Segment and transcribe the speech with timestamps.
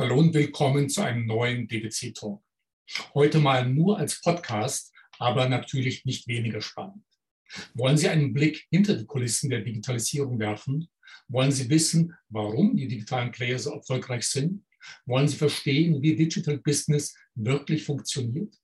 [0.00, 2.42] Hallo und willkommen zu einem neuen DBC Talk.
[3.12, 7.04] Heute mal nur als Podcast, aber natürlich nicht weniger spannend.
[7.74, 10.88] Wollen Sie einen Blick hinter die Kulissen der Digitalisierung werfen?
[11.28, 14.64] Wollen Sie wissen, warum die digitalen Player so erfolgreich sind?
[15.04, 18.56] Wollen Sie verstehen, wie Digital Business wirklich funktioniert?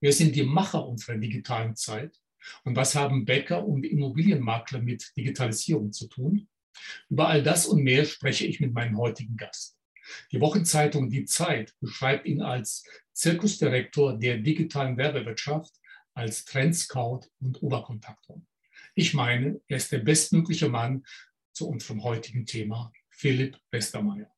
[0.00, 2.18] Wer sind die Macher unserer digitalen Zeit?
[2.64, 6.48] Und was haben Bäcker und Immobilienmakler mit Digitalisierung zu tun?
[7.08, 9.78] Über all das und mehr spreche ich mit meinem heutigen Gast.
[10.30, 15.74] Die Wochenzeitung Die Zeit beschreibt ihn als Zirkusdirektor der digitalen Werbewirtschaft,
[16.14, 18.40] als Trendscout und Oberkontaktor.
[18.94, 21.04] Ich meine, er ist der bestmögliche Mann
[21.52, 24.30] zu unserem heutigen Thema, Philipp Westermeier.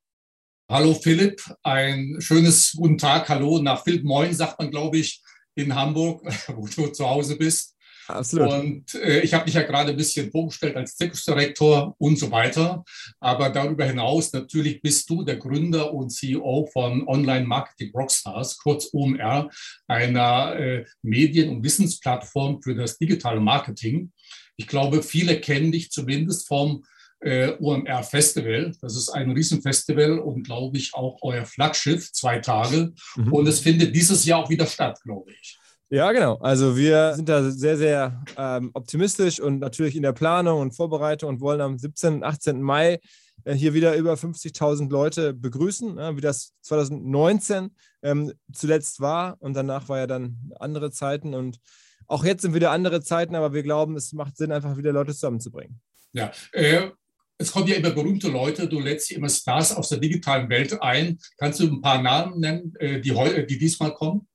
[0.68, 3.28] Hallo Philipp, ein schönes guten Tag.
[3.28, 5.23] Hallo nach Philipp Moin sagt man, glaube ich,
[5.54, 7.73] in Hamburg, wo du zu Hause bist.
[8.08, 8.52] Absolut.
[8.52, 12.84] Und äh, ich habe mich ja gerade ein bisschen vorgestellt als Zirkusdirektor und so weiter.
[13.20, 18.90] Aber darüber hinaus natürlich bist du der Gründer und CEO von Online Marketing Rockstars, kurz
[18.92, 19.50] OMR,
[19.86, 24.12] einer äh, Medien- und Wissensplattform für das digitale Marketing.
[24.57, 26.84] Ich glaube, viele kennen dich zumindest vom
[27.20, 28.73] äh, OMR Festival.
[28.80, 32.92] Das ist ein Riesenfestival und glaube ich auch euer Flaggschiff, zwei Tage.
[33.16, 33.32] Mhm.
[33.32, 35.59] Und es findet dieses Jahr auch wieder statt, glaube ich.
[35.90, 36.37] Ja, genau.
[36.38, 41.29] Also wir sind da sehr, sehr ähm, optimistisch und natürlich in der Planung und Vorbereitung
[41.29, 42.15] und wollen am 17.
[42.15, 42.60] und 18.
[42.63, 43.01] Mai
[43.45, 47.71] äh, hier wieder über 50.000 Leute begrüßen, äh, wie das 2019
[48.02, 49.37] ähm, zuletzt war.
[49.41, 51.35] Und danach war ja dann andere Zeiten.
[51.35, 51.59] Und
[52.07, 55.13] auch jetzt sind wieder andere Zeiten, aber wir glauben, es macht Sinn, einfach wieder Leute
[55.13, 55.80] zusammenzubringen.
[56.13, 56.91] Ja, äh,
[57.37, 61.19] es kommen ja immer berühmte Leute, du lädst immer Stars aus der digitalen Welt ein.
[61.37, 63.13] Kannst du ein paar Namen nennen, äh, die,
[63.46, 64.26] die diesmal kommen?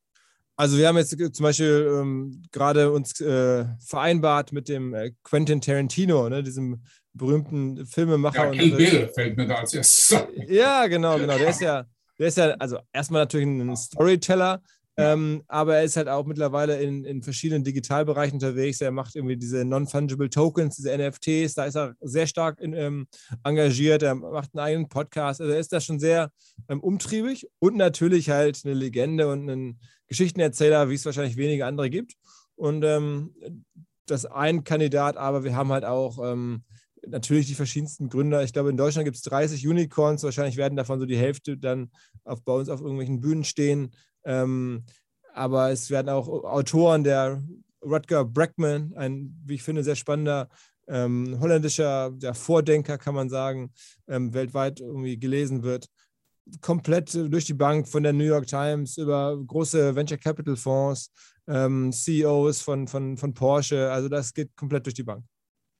[0.59, 5.61] Also wir haben jetzt zum Beispiel ähm, gerade uns äh, vereinbart mit dem äh, Quentin
[5.61, 8.47] Tarantino, ne, diesem berühmten Filmemacher.
[8.47, 10.21] Ja, Kill Bill fällt mir da als erstes.
[10.49, 11.37] Ja, genau, genau.
[11.37, 11.85] Der ist ja,
[12.19, 14.61] der ist ja, also erstmal natürlich ein Storyteller,
[14.99, 18.81] ähm, aber er ist halt auch mittlerweile in, in verschiedenen Digitalbereichen unterwegs.
[18.81, 23.07] Er macht irgendwie diese Non-Fungible Tokens, diese NFTs, da ist er sehr stark in, ähm,
[23.43, 24.03] engagiert.
[24.03, 25.41] Er macht einen eigenen Podcast.
[25.41, 26.31] Also er ist da schon sehr
[26.67, 31.89] ähm, umtriebig und natürlich halt eine Legende und ein Geschichtenerzähler, wie es wahrscheinlich wenige andere
[31.89, 32.15] gibt.
[32.55, 33.33] Und ähm,
[34.05, 36.63] das ein Kandidat, aber wir haben halt auch ähm,
[37.07, 38.43] natürlich die verschiedensten Gründer.
[38.43, 40.23] Ich glaube, in Deutschland gibt es 30 Unicorns.
[40.23, 41.91] Wahrscheinlich werden davon so die Hälfte dann
[42.23, 43.91] auf, bei uns auf irgendwelchen Bühnen stehen.
[44.25, 44.83] Ähm,
[45.39, 47.41] aber es werden auch Autoren, der
[47.81, 50.49] Rutger Brackman, ein, wie ich finde, sehr spannender
[50.89, 53.71] ähm, holländischer ja, Vordenker, kann man sagen,
[54.07, 55.87] ähm, weltweit irgendwie gelesen wird.
[56.61, 61.11] Komplett durch die Bank von der New York Times über große Venture Capital Fonds,
[61.47, 63.89] ähm, CEOs von, von, von Porsche.
[63.91, 65.23] Also das geht komplett durch die Bank.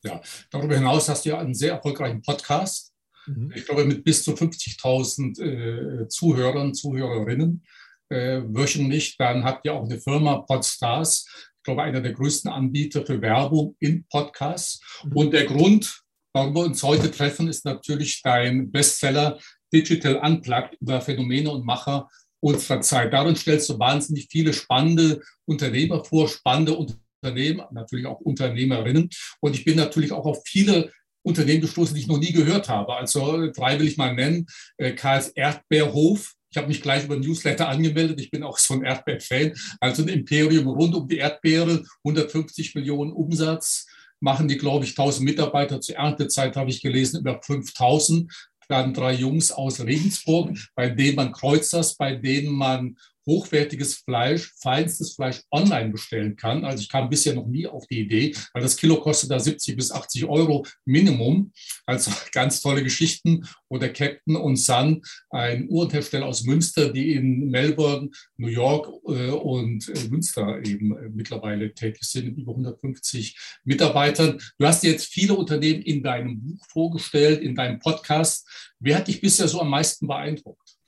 [0.05, 0.21] Ja,
[0.51, 2.93] darüber hinaus hast du ja einen sehr erfolgreichen Podcast.
[3.25, 3.51] Mhm.
[3.53, 7.65] Ich glaube, mit bis zu 50.000 äh, Zuhörern, Zuhörerinnen
[8.09, 9.17] äh, wöchentlich.
[9.17, 13.75] Dann habt ihr auch eine Firma Podstars, ich glaube, einer der größten Anbieter für Werbung
[13.79, 14.81] in Podcasts.
[15.03, 15.11] Mhm.
[15.13, 16.01] Und der Grund,
[16.33, 19.39] warum wir uns heute treffen, ist natürlich dein Bestseller
[19.73, 22.09] Digital Unplugged über Phänomene und Macher
[22.41, 23.13] unserer Zeit.
[23.13, 29.09] Darin stellst du wahnsinnig viele spannende Unternehmer vor, spannende Unternehmen, natürlich auch Unternehmerinnen.
[29.41, 32.95] Und ich bin natürlich auch auf viele Unternehmen gestoßen, die ich noch nie gehört habe.
[32.95, 34.47] Also drei will ich mal nennen.
[34.77, 38.19] Äh, Karls Erdbeerhof, ich habe mich gleich über Newsletter angemeldet.
[38.19, 39.53] Ich bin auch so ein Erdbeer-Fan.
[39.79, 43.85] Also ein Imperium rund um die Erdbeere, 150 Millionen Umsatz,
[44.19, 45.79] machen die, glaube ich, 1000 Mitarbeiter.
[45.79, 48.31] Zur Erntezeit habe ich gelesen, über 5000.
[48.67, 52.97] Dann drei Jungs aus Regensburg, bei denen man kreuzt das, bei denen man
[53.29, 56.65] hochwertiges Fleisch, feinstes Fleisch online bestellen kann.
[56.65, 59.75] Also ich kam bisher noch nie auf die Idee, weil das Kilo kostet da 70
[59.75, 61.53] bis 80 Euro Minimum.
[61.85, 63.45] Also ganz tolle Geschichten.
[63.69, 69.87] Oder Captain und Sun, ein Uhrenhersteller aus Münster, die in Melbourne, New York äh, und
[69.89, 74.39] äh, Münster eben äh, mittlerweile tätig sind, mit über 150 Mitarbeitern.
[74.57, 78.47] Du hast jetzt viele Unternehmen in deinem Buch vorgestellt, in deinem Podcast.
[78.79, 80.78] Wer hat dich bisher so am meisten beeindruckt?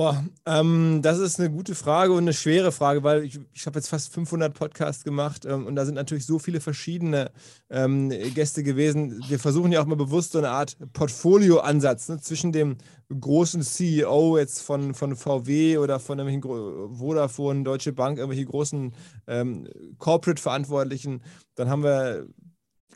[0.00, 3.78] Boah, ähm, das ist eine gute Frage und eine schwere Frage, weil ich, ich habe
[3.78, 7.30] jetzt fast 500 Podcasts gemacht ähm, und da sind natürlich so viele verschiedene
[7.68, 9.22] ähm, Gäste gewesen.
[9.28, 12.78] Wir versuchen ja auch mal bewusst so eine Art Portfolio-Ansatz ne, zwischen dem
[13.10, 18.94] großen CEO jetzt von, von VW oder von irgendwelchen Vodafone, Deutsche Bank, irgendwelche großen
[19.26, 19.68] ähm,
[19.98, 21.22] Corporate-Verantwortlichen.
[21.56, 22.26] Dann haben wir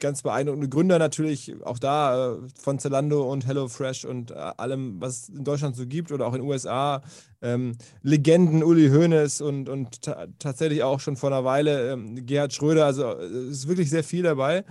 [0.01, 5.23] ganz beeindruckende Gründer natürlich, auch da äh, von Zalando und HelloFresh und äh, allem, was
[5.23, 7.03] es in Deutschland so gibt oder auch in den USA.
[7.43, 10.01] Ähm, Legenden, Uli Hoeneß und, und
[10.39, 12.87] tatsächlich auch schon vor einer Weile ähm, Gerhard Schröder.
[12.87, 14.65] Also äh, es ist wirklich sehr viel dabei.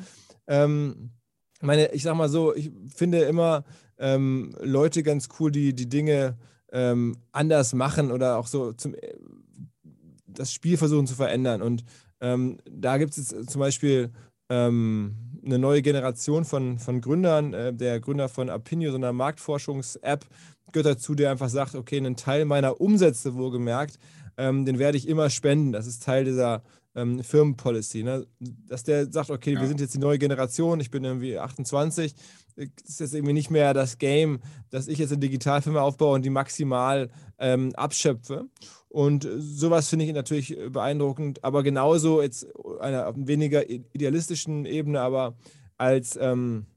[0.48, 1.12] Ähm,
[1.62, 3.64] meine, ich sag mal so, ich finde immer
[3.98, 6.38] ähm, Leute ganz cool, die die Dinge
[6.72, 8.96] ähm, anders machen oder auch so zum,
[10.28, 11.62] das Spiel versuchen zu verändern.
[11.62, 11.84] Und
[12.20, 14.12] ähm, da gibt es zum Beispiel
[14.54, 17.54] ähm, eine neue Generation von, von Gründern.
[17.54, 20.26] Äh, der Gründer von Apinio, so einer Marktforschungs-App,
[20.72, 24.00] gehört dazu, der einfach sagt, okay, einen Teil meiner Umsätze, wohlgemerkt,
[24.38, 25.72] ähm, den werde ich immer spenden.
[25.72, 26.64] Das ist Teil dieser
[26.96, 28.04] ähm, Firmenpolicy.
[28.04, 28.28] Ne?
[28.40, 29.62] Dass der sagt, okay, ja.
[29.62, 32.16] wir sind jetzt die neue Generation, ich bin irgendwie 28,
[32.56, 34.40] ist jetzt irgendwie nicht mehr das Game,
[34.70, 37.10] dass ich jetzt eine Digitalfirma aufbaue und die maximal
[37.40, 38.48] ähm, abschöpfe.
[38.90, 42.48] Und sowas finde ich natürlich beeindruckend, aber genauso jetzt
[42.80, 45.36] einer weniger idealistischen Ebene, aber
[45.78, 46.68] als ähm,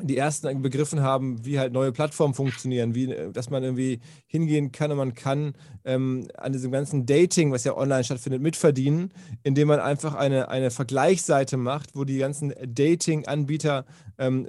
[0.00, 4.72] die ersten begriffen haben, wie halt neue Plattformen funktionieren, wie, äh, dass man irgendwie hingehen
[4.72, 5.54] kann und man kann
[5.84, 9.12] ähm, an diesem ganzen Dating, was ja online stattfindet, mitverdienen,
[9.42, 13.84] indem man einfach eine, eine Vergleichsseite macht, wo die ganzen Dating-Anbieter
[14.18, 14.46] ähm,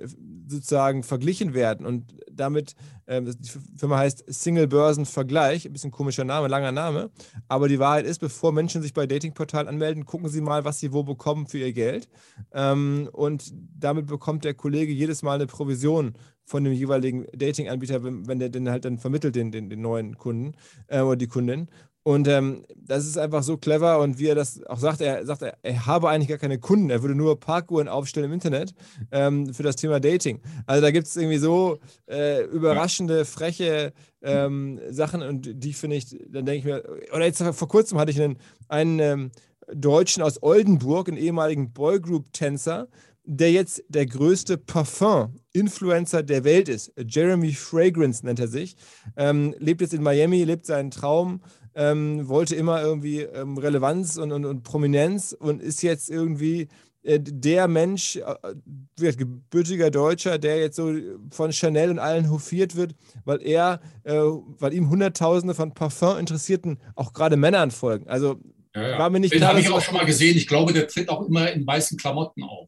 [0.48, 1.86] sozusagen verglichen werden.
[1.86, 2.76] Und damit,
[3.10, 7.10] die Firma heißt Single Börsen Vergleich, ein bisschen komischer Name, langer Name,
[7.48, 10.94] aber die Wahrheit ist, bevor Menschen sich bei Datingportalen anmelden, gucken sie mal, was sie
[10.94, 12.08] wo bekommen für ihr Geld.
[12.54, 16.14] Ähm, und damit bekommt der Kollege jedes Mal eine Provision
[16.46, 20.18] von dem jeweiligen Dating-Anbieter, wenn, wenn der den halt dann vermittelt, den, den, den neuen
[20.18, 20.54] Kunden
[20.88, 21.68] äh, oder die Kundin.
[22.10, 25.44] Und ähm, das ist einfach so clever und wie er das auch sagt, er sagt,
[25.44, 28.74] er, er habe eigentlich gar keine Kunden, er würde nur Parkuhren aufstellen im Internet
[29.12, 30.42] ähm, für das Thema Dating.
[30.66, 31.78] Also da gibt es irgendwie so
[32.08, 36.84] äh, überraschende, freche ähm, Sachen und die finde ich, dann denke ich mir,
[37.14, 38.40] oder jetzt vor kurzem hatte ich einen,
[38.70, 39.32] einen ähm,
[39.72, 42.88] Deutschen aus Oldenburg, einen ehemaligen Boygroup-Tänzer,
[43.24, 46.92] der jetzt der größte Parfum-Influencer der Welt ist.
[46.98, 48.76] Jeremy Fragrance nennt er sich.
[49.16, 51.42] Ähm, lebt jetzt in Miami, lebt seinen Traum,
[51.80, 56.68] ähm, wollte immer irgendwie ähm, Relevanz und, und, und, Prominenz und ist jetzt irgendwie
[57.04, 60.94] äh, der Mensch, äh, gebürtiger Deutscher, der jetzt so
[61.32, 67.14] von Chanel und allen hofiert wird, weil er, äh, weil ihm Hunderttausende von Parfum-Interessierten, auch
[67.14, 68.10] gerade Männern folgen.
[68.10, 68.42] Also
[68.76, 69.00] ja, ja.
[69.00, 70.36] war mir nicht Den habe ich auch schon mal gesehen.
[70.36, 72.68] Ich glaube, der tritt auch immer in weißen Klamotten auf.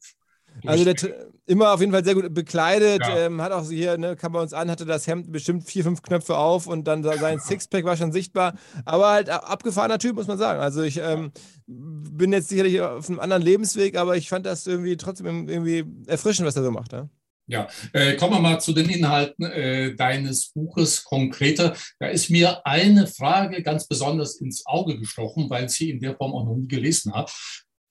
[0.66, 0.96] Also der
[1.48, 3.26] immer auf jeden Fall sehr gut bekleidet, ja.
[3.26, 6.02] ähm, hat auch hier, ne, kam bei uns an, hatte das Hemd bestimmt vier, fünf
[6.02, 8.54] Knöpfe auf und dann sein Sixpack war schon sichtbar.
[8.86, 10.62] Aber halt abgefahrener Typ, muss man sagen.
[10.62, 11.32] Also ich ähm,
[11.68, 16.48] bin jetzt sicherlich auf einem anderen Lebensweg, aber ich fand das irgendwie trotzdem irgendwie erfrischend,
[16.48, 16.94] was er so macht.
[16.94, 17.10] Ja?
[17.48, 21.76] Ja, äh, kommen wir mal zu den Inhalten äh, deines Buches konkreter.
[22.00, 26.16] Da ist mir eine Frage ganz besonders ins Auge gestochen, weil ich sie in der
[26.16, 27.30] Form auch noch nie gelesen habe.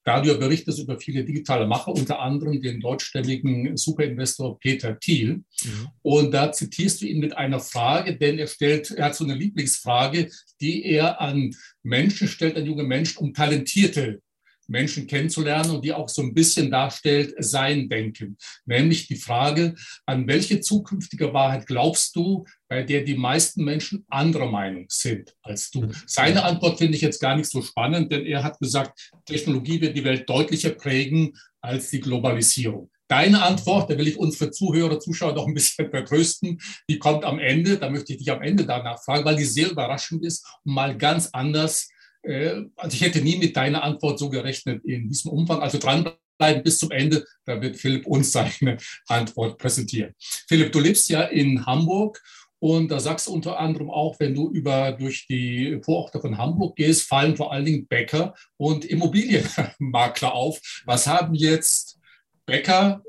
[0.05, 5.43] Radio berichtet über viele digitale Macher, unter anderem den deutschstämmigen Superinvestor Peter Thiel.
[5.63, 5.87] Mhm.
[6.01, 9.35] Und da zitierst du ihn mit einer Frage, denn er stellt, er hat so eine
[9.35, 14.21] Lieblingsfrage, die er an Menschen stellt, an junge Menschen, um talentierte
[14.67, 18.37] Menschen kennenzulernen und die auch so ein bisschen darstellt, sein Denken.
[18.65, 19.75] Nämlich die Frage,
[20.05, 25.71] an welche zukünftige Wahrheit glaubst du, bei der die meisten Menschen anderer Meinung sind als
[25.71, 25.81] du?
[25.81, 25.91] Mhm.
[26.05, 29.97] Seine Antwort finde ich jetzt gar nicht so spannend, denn er hat gesagt, Technologie wird
[29.97, 32.89] die Welt deutlicher prägen als die Globalisierung.
[33.11, 37.39] Deine Antwort, da will ich unsere Zuhörer, Zuschauer doch ein bisschen vertrösten, die kommt am
[37.39, 40.73] Ende, da möchte ich dich am Ende danach fragen, weil die sehr überraschend ist und
[40.73, 41.89] mal ganz anders
[42.23, 45.59] also ich hätte nie mit deiner Antwort so gerechnet in diesem Umfang.
[45.61, 48.77] Also dranbleiben bis zum Ende, da wird Philipp uns seine
[49.07, 50.13] Antwort präsentieren.
[50.47, 52.21] Philipp, du lebst ja in Hamburg
[52.63, 56.75] und da sagst du unter anderem auch, wenn du über durch die Vororte von Hamburg
[56.75, 60.59] gehst, fallen vor allen Dingen Bäcker und Immobilienmakler auf.
[60.85, 61.99] Was haben jetzt
[62.45, 63.01] Bäcker,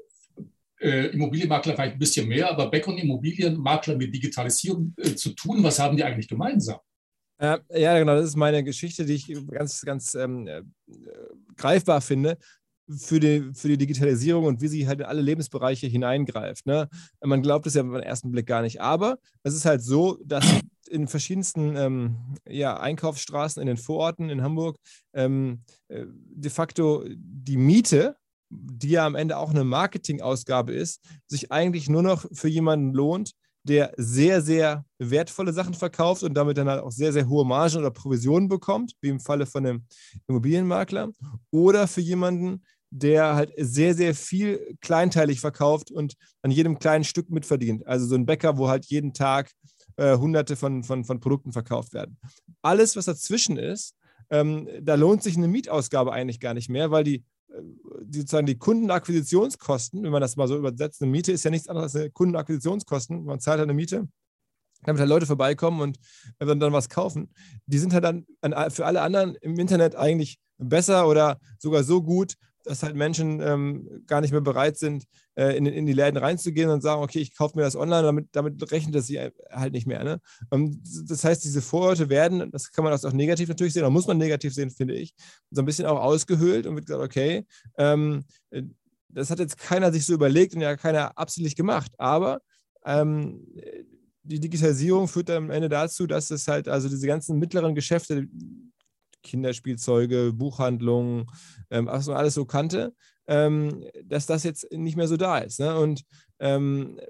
[0.81, 5.63] äh, Immobilienmakler vielleicht ein bisschen mehr, aber Bäcker und Immobilienmakler mit Digitalisierung äh, zu tun?
[5.63, 6.79] Was haben die eigentlich gemeinsam?
[7.43, 10.63] Ja, genau, das ist meine Geschichte, die ich ganz, ganz ähm, äh,
[11.57, 12.39] greifbar finde
[12.89, 16.67] für die, für die Digitalisierung und wie sie halt in alle Lebensbereiche hineingreift.
[16.67, 16.89] Ne?
[17.21, 18.81] Man glaubt es ja beim ersten Blick gar nicht.
[18.81, 20.45] Aber es ist halt so, dass
[20.89, 24.77] in verschiedensten ähm, ja, Einkaufsstraßen in den Vororten in Hamburg
[25.13, 28.17] ähm, äh, de facto die Miete,
[28.51, 33.33] die ja am Ende auch eine Marketingausgabe ist, sich eigentlich nur noch für jemanden lohnt,
[33.65, 37.77] der sehr, sehr wertvolle Sachen verkauft und damit dann halt auch sehr, sehr hohe Margen
[37.77, 39.85] oder Provisionen bekommt, wie im Falle von einem
[40.27, 41.11] Immobilienmakler,
[41.51, 47.31] oder für jemanden, der halt sehr, sehr viel kleinteilig verkauft und an jedem kleinen Stück
[47.31, 47.87] mitverdient.
[47.87, 49.51] Also so ein Bäcker, wo halt jeden Tag
[49.97, 52.19] äh, hunderte von, von, von Produkten verkauft werden.
[52.61, 53.95] Alles, was dazwischen ist,
[54.31, 57.25] ähm, da lohnt sich eine Mietausgabe eigentlich gar nicht mehr, weil die die,
[58.11, 61.95] sozusagen die Kundenakquisitionskosten, wenn man das mal so übersetzt, eine Miete ist ja nichts anderes
[61.95, 63.25] als eine Kundenakquisitionskosten.
[63.25, 64.09] Man zahlt halt eine Miete,
[64.83, 65.99] damit halt Leute vorbeikommen und
[66.39, 67.33] dann, dann was kaufen.
[67.67, 68.27] Die sind halt dann
[68.71, 74.05] für alle anderen im Internet eigentlich besser oder sogar so gut, dass halt Menschen ähm,
[74.07, 75.05] gar nicht mehr bereit sind,
[75.35, 78.29] äh, in, in, die Läden reinzugehen und sagen, okay, ich kaufe mir das online, damit,
[78.33, 79.19] damit rechnet das sie
[79.51, 80.05] halt nicht mehr.
[80.05, 80.21] Ne?
[80.51, 84.07] Ähm, das heißt, diese Vororte werden, das kann man auch negativ natürlich sehen, oder muss
[84.07, 85.15] man negativ sehen, finde ich,
[85.51, 88.25] so ein bisschen auch ausgehöhlt und wird gesagt, okay, ähm,
[89.09, 92.41] das hat jetzt keiner sich so überlegt und ja keiner absichtlich gemacht, aber
[92.85, 93.45] ähm,
[94.25, 98.27] die Digitalisierung führt dann am Ende dazu, dass es halt, also diese ganzen mittleren Geschäfte,
[99.23, 101.27] Kinderspielzeuge, Buchhandlungen,
[101.71, 102.95] ähm, was man alles so kannte,
[103.27, 105.61] ähm, dass das jetzt nicht mehr so da ist.
[105.61, 105.79] Ne?
[105.79, 106.05] Und
[106.39, 107.01] ähm,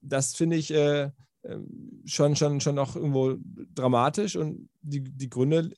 [0.00, 1.10] das finde ich äh,
[1.44, 3.36] ähm, schon, schon, schon auch irgendwo
[3.74, 5.70] dramatisch und die, die Gründe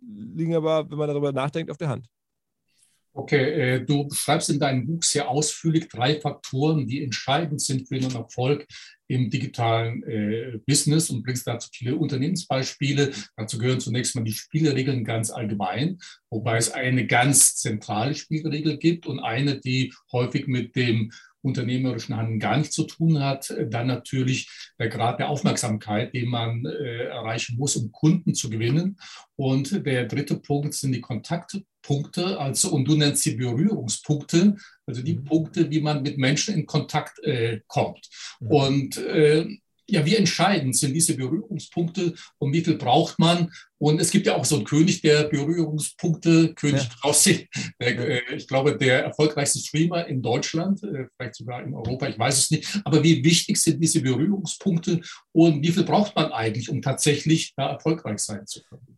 [0.00, 2.08] liegen aber, wenn man darüber nachdenkt, auf der Hand.
[3.12, 7.98] Okay, äh, du beschreibst in deinem Buch sehr ausführlich drei Faktoren, die entscheidend sind für
[7.98, 8.66] den Erfolg
[9.08, 13.12] im digitalen äh, Business und bringst dazu viele Unternehmensbeispiele.
[13.36, 15.98] Dazu gehören zunächst mal die Spielregeln ganz allgemein,
[16.30, 21.10] wobei es eine ganz zentrale Spielregel gibt und eine, die häufig mit dem
[21.46, 23.54] unternehmerischen Handeln gar nichts zu tun hat.
[23.70, 28.98] Dann natürlich der Grad der Aufmerksamkeit, den man äh, erreichen muss, um Kunden zu gewinnen.
[29.36, 31.00] Und der dritte Punkt sind die
[31.86, 35.24] Kontaktpunkte, also und du nennst sie Berührungspunkte, also die mhm.
[35.24, 38.08] Punkte, wie man mit Menschen in Kontakt äh, kommt.
[38.40, 38.50] Mhm.
[38.50, 39.46] Und äh,
[39.88, 43.52] ja, wie entscheidend sind diese Berührungspunkte und wie viel braucht man?
[43.78, 46.88] Und es gibt ja auch so einen König der Berührungspunkte, König ja.
[47.00, 47.46] Krause,
[47.80, 52.18] der, äh, ich glaube, der erfolgreichste Streamer in Deutschland, äh, vielleicht sogar in Europa, ich
[52.18, 52.80] weiß es nicht.
[52.84, 57.70] Aber wie wichtig sind diese Berührungspunkte und wie viel braucht man eigentlich, um tatsächlich da
[57.70, 58.95] erfolgreich sein zu können?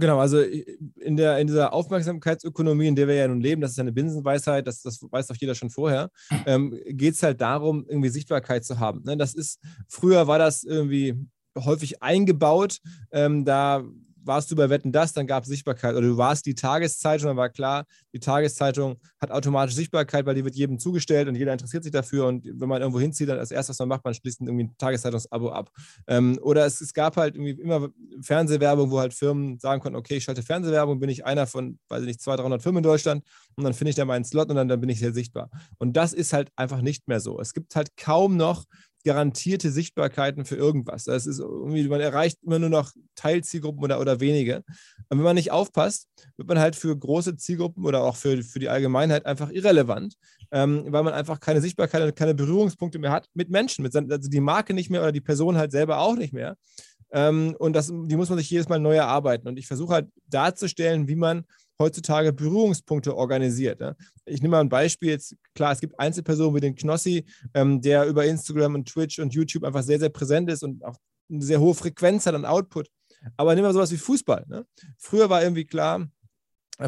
[0.00, 3.78] Genau, also in, der, in dieser Aufmerksamkeitsökonomie, in der wir ja nun leben, das ist
[3.78, 6.10] eine Binsenweisheit, das, das weiß auch jeder schon vorher,
[6.46, 9.02] ähm, geht es halt darum, irgendwie Sichtbarkeit zu haben.
[9.04, 9.18] Ne?
[9.18, 11.16] Das ist, früher war das irgendwie
[11.58, 12.78] häufig eingebaut,
[13.12, 13.84] ähm, da
[14.24, 15.94] warst du bei Wetten das, dann gab es Sichtbarkeit.
[15.94, 20.44] Oder du warst die Tageszeitung, dann war klar, die Tageszeitung hat automatisch Sichtbarkeit, weil die
[20.44, 22.26] wird jedem zugestellt und jeder interessiert sich dafür.
[22.26, 24.76] Und wenn man irgendwo hinzieht, dann als erstes, was man macht, man schließt irgendwie ein
[24.78, 25.70] Tageszeitungsabo ab.
[26.06, 27.88] Ähm, oder es, es, gab halt irgendwie immer
[28.22, 32.02] Fernsehwerbung, wo halt Firmen sagen konnten, okay, ich schalte Fernsehwerbung, bin ich einer von, weiß
[32.02, 33.24] ich nicht, 200, 300 Firmen in Deutschland
[33.56, 35.50] und dann finde ich da meinen Slot und dann, dann bin ich sehr sichtbar.
[35.78, 37.40] Und das ist halt einfach nicht mehr so.
[37.40, 38.64] Es gibt halt kaum noch
[39.04, 41.04] garantierte Sichtbarkeiten für irgendwas.
[41.04, 44.62] Das ist irgendwie, man erreicht immer nur noch Teilzielgruppen oder, oder wenige.
[45.08, 48.58] Und wenn man nicht aufpasst, wird man halt für große Zielgruppen oder auch für, für
[48.58, 50.14] die Allgemeinheit einfach irrelevant,
[50.50, 54.28] ähm, weil man einfach keine Sichtbarkeit und keine Berührungspunkte mehr hat mit Menschen, mit, also
[54.28, 56.56] die Marke nicht mehr oder die Person halt selber auch nicht mehr.
[57.12, 59.48] Ähm, und das, die muss man sich jedes Mal neu erarbeiten.
[59.48, 61.44] Und ich versuche halt darzustellen, wie man
[61.80, 63.80] heutzutage Berührungspunkte organisiert.
[63.80, 63.96] Ne?
[64.26, 65.10] Ich nehme mal ein Beispiel.
[65.10, 69.34] Jetzt, klar, es gibt Einzelpersonen wie den Knossi, ähm, der über Instagram und Twitch und
[69.34, 70.96] YouTube einfach sehr, sehr präsent ist und auch
[71.28, 72.88] eine sehr hohe Frequenz hat an Output.
[73.36, 74.44] Aber nehmen wir sowas wie Fußball.
[74.48, 74.64] Ne?
[74.98, 76.06] Früher war irgendwie klar,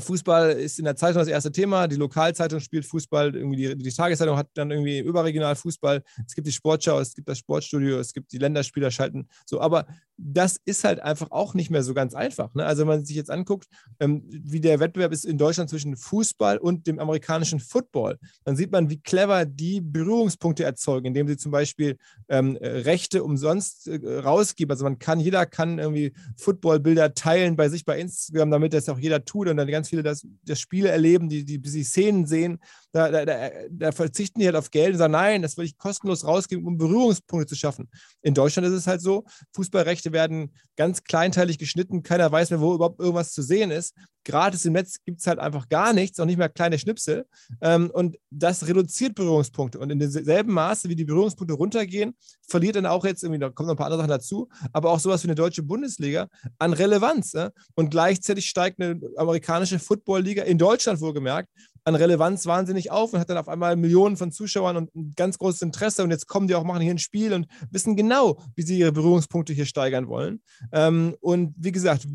[0.00, 1.86] Fußball ist in der Zeitung das erste Thema.
[1.86, 3.34] Die Lokalzeitung spielt Fußball.
[3.34, 6.02] Irgendwie die, die, Tageszeitung hat dann irgendwie überregional Fußball.
[6.26, 9.28] Es gibt die Sportschau, es gibt das Sportstudio, es gibt die Länderspieler schalten.
[9.44, 12.54] So, aber das ist halt einfach auch nicht mehr so ganz einfach.
[12.54, 12.64] Ne?
[12.64, 13.66] Also wenn man sich jetzt anguckt,
[13.98, 18.70] ähm, wie der Wettbewerb ist in Deutschland zwischen Fußball und dem amerikanischen Football, dann sieht
[18.70, 24.70] man, wie clever die Berührungspunkte erzeugen, indem sie zum Beispiel ähm, Rechte umsonst äh, rausgeben.
[24.70, 28.98] Also man kann, jeder kann irgendwie Footballbilder teilen bei sich bei Instagram, damit das auch
[28.98, 32.60] jeder tut und dann ganz viele das, das Spiele erleben, die, die, die Szenen sehen.
[32.92, 36.26] Da, da, da, verzichten die halt auf Geld und sagen, nein, das will ich kostenlos
[36.26, 37.88] rausgeben, um Berührungspunkte zu schaffen.
[38.20, 42.02] In Deutschland ist es halt so, Fußballrechte werden ganz kleinteilig geschnitten.
[42.02, 43.94] Keiner weiß mehr, wo überhaupt irgendwas zu sehen ist.
[44.24, 47.26] Gratis im Netz gibt es halt einfach gar nichts, auch nicht mehr kleine Schnipsel.
[47.60, 49.78] Ähm, und das reduziert Berührungspunkte.
[49.78, 52.14] Und in demselben Maße, wie die Berührungspunkte runtergehen,
[52.46, 55.00] verliert dann auch jetzt irgendwie, da kommen noch ein paar andere Sachen dazu, aber auch
[55.00, 57.32] sowas wie eine deutsche Bundesliga an Relevanz.
[57.74, 61.48] Und gleichzeitig steigt eine amerikanische Football-Liga in Deutschland wohlgemerkt
[61.84, 65.38] an Relevanz wahnsinnig auf und hat dann auf einmal Millionen von Zuschauern und ein ganz
[65.38, 66.02] großes Interesse.
[66.02, 68.92] Und jetzt kommen die auch, machen hier ein Spiel und wissen genau, wie sie ihre
[68.92, 70.40] Berührungspunkte hier steigern wollen.
[70.72, 72.06] Ähm, und wie gesagt,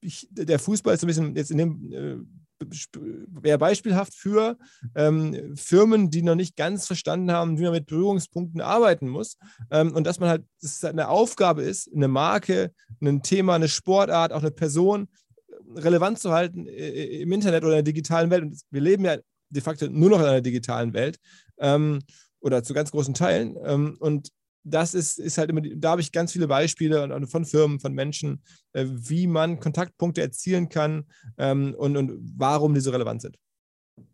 [0.00, 2.16] ich, der Fußball ist ein bisschen jetzt in dem äh,
[2.58, 4.56] wäre beispielhaft für
[4.94, 9.36] ähm, Firmen, die noch nicht ganz verstanden haben, wie man mit Berührungspunkten arbeiten muss.
[9.70, 12.72] Ähm, und dass man halt, dass es halt eine Aufgabe ist, eine Marke,
[13.02, 15.08] ein Thema, eine Sportart, auch eine Person
[15.74, 18.42] relevant zu halten äh, im Internet oder in der digitalen Welt.
[18.42, 19.16] Und wir leben ja
[19.50, 21.18] de facto nur noch in einer digitalen Welt
[21.58, 22.00] ähm,
[22.40, 23.56] oder zu ganz großen Teilen.
[23.64, 24.30] Ähm, und
[24.64, 28.42] das ist, ist halt immer, da habe ich ganz viele Beispiele von Firmen, von Menschen,
[28.72, 31.06] äh, wie man Kontaktpunkte erzielen kann
[31.38, 33.38] ähm, und, und warum diese relevant sind.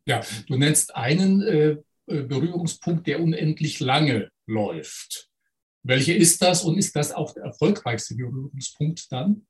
[0.06, 5.30] Ja, du nennst einen äh, äh Berührungspunkt, der unendlich lange läuft.
[5.84, 9.46] Welcher ist das und ist das auch der erfolgreichste Berührungspunkt dann?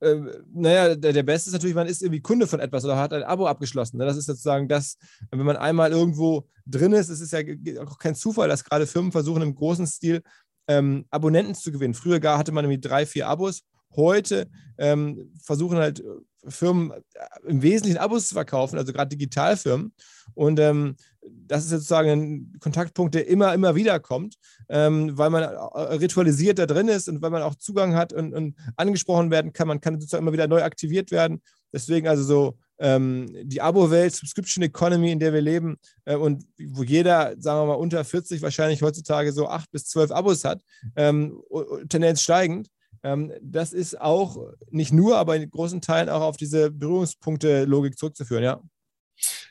[0.00, 0.16] Äh,
[0.52, 3.22] naja, der, der Beste ist natürlich, man ist irgendwie Kunde von etwas oder hat ein
[3.22, 3.98] Abo abgeschlossen.
[3.98, 4.06] Ne?
[4.06, 4.96] Das ist sozusagen das,
[5.30, 7.40] wenn man einmal irgendwo drin ist, es ist ja
[7.84, 10.22] auch kein Zufall, dass gerade Firmen versuchen, im großen Stil
[10.68, 11.94] ähm, Abonnenten zu gewinnen.
[11.94, 13.62] Früher gar hatte man irgendwie drei, vier Abos.
[13.96, 16.02] Heute ähm, versuchen halt
[16.48, 19.92] Firmen äh, im Wesentlichen Abos zu verkaufen, also gerade Digitalfirmen.
[20.34, 24.36] Und ähm, das ist sozusagen ein Kontaktpunkt, der immer, immer wieder kommt,
[24.68, 28.32] ähm, weil man äh, ritualisiert da drin ist und weil man auch Zugang hat und,
[28.32, 29.68] und, angesprochen werden kann.
[29.68, 31.42] Man kann sozusagen immer wieder neu aktiviert werden.
[31.72, 36.82] Deswegen also so ähm, die Abo-Welt, Subscription Economy, in der wir leben äh, und wo
[36.82, 40.62] jeder, sagen wir mal, unter 40 wahrscheinlich heutzutage so acht bis zwölf Abos hat,
[40.96, 41.42] ähm,
[41.88, 42.68] Tendenz steigend.
[43.02, 44.36] Ähm, das ist auch
[44.70, 48.62] nicht nur, aber in großen Teilen auch auf diese Berührungspunkte-Logik zurückzuführen, ja.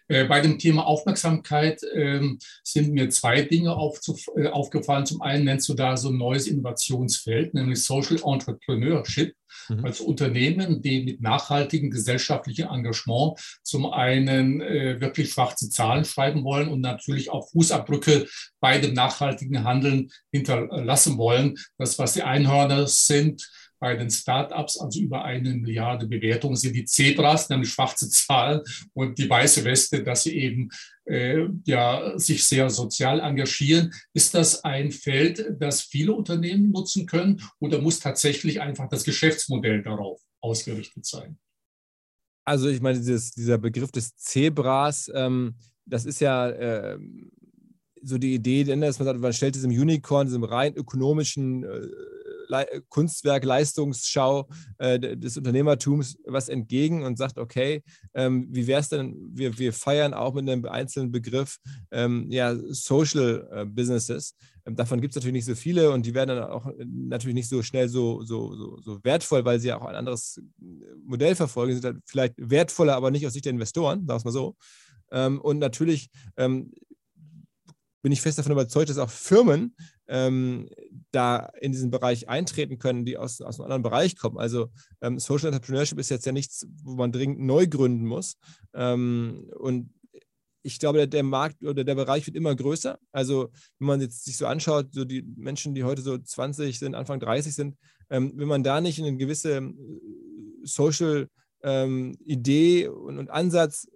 [0.10, 5.06] Äh, bei dem Thema Aufmerksamkeit ähm, sind mir zwei Dinge äh, aufgefallen.
[5.06, 9.36] Zum einen nennst du da so ein neues Innovationsfeld, nämlich Social Entrepreneurship.
[9.70, 9.86] Mhm.
[9.86, 16.70] Als Unternehmen, die mit nachhaltigem gesellschaftlichem Engagement zum einen äh, wirklich schwarze Zahlen schreiben wollen
[16.70, 18.28] und natürlich auch Fußabdrücke
[18.60, 21.56] bei dem nachhaltigen Handeln hinterlassen wollen.
[21.78, 23.48] Das, was die Einhörner sind,
[23.80, 28.62] bei den Startups, also über eine Milliarde Bewertungen, sind die Zebras, nämlich schwarze Zahlen
[28.94, 30.70] und die weiße Weste, dass sie eben
[31.06, 33.94] äh, ja, sich sehr sozial engagieren.
[34.14, 39.82] Ist das ein Feld, das viele Unternehmen nutzen können oder muss tatsächlich einfach das Geschäftsmodell
[39.82, 41.38] darauf ausgerichtet sein?
[42.46, 45.56] Also ich meine, dieses, dieser Begriff des Zebras, ähm,
[45.86, 46.98] das ist ja äh,
[48.02, 51.88] so die Idee, dass man sagt, man stellt diesem Unicorn, diesem rein ökonomischen äh,
[52.50, 58.90] Le Kunstwerk, Leistungsschau äh, des Unternehmertums was entgegen und sagt, okay, ähm, wie wäre es
[58.90, 61.58] denn, wir, wir feiern auch mit einem einzelnen Begriff
[61.92, 64.36] ähm, ja, Social äh, Businesses.
[64.66, 67.36] Ähm, davon gibt es natürlich nicht so viele und die werden dann auch äh, natürlich
[67.36, 70.64] nicht so schnell so, so, so, so wertvoll, weil sie auch ein anderes äh,
[71.06, 71.74] Modell verfolgen.
[71.74, 74.32] Sie sind halt vielleicht wertvoller, aber nicht aus Sicht der Investoren, sagen wir es mal
[74.32, 74.56] so.
[75.12, 76.72] Ähm, und natürlich ähm,
[78.02, 79.76] bin ich fest davon überzeugt, dass auch Firmen
[80.08, 80.70] ähm,
[81.12, 84.38] da in diesen Bereich eintreten können, die aus, aus einem anderen Bereich kommen.
[84.38, 84.70] Also
[85.02, 88.38] ähm, Social Entrepreneurship ist jetzt ja nichts, wo man dringend neu gründen muss.
[88.74, 89.94] Ähm, und
[90.62, 93.00] ich glaube, der, der, Markt oder der Bereich wird immer größer.
[93.12, 96.96] Also wenn man jetzt sich so anschaut, so die Menschen, die heute so 20 sind,
[96.96, 97.78] Anfang 30 sind,
[98.10, 99.74] ähm, wenn man da nicht eine gewisse äh,
[100.64, 101.28] Social
[101.64, 103.88] ähm, Idee und, und Ansatz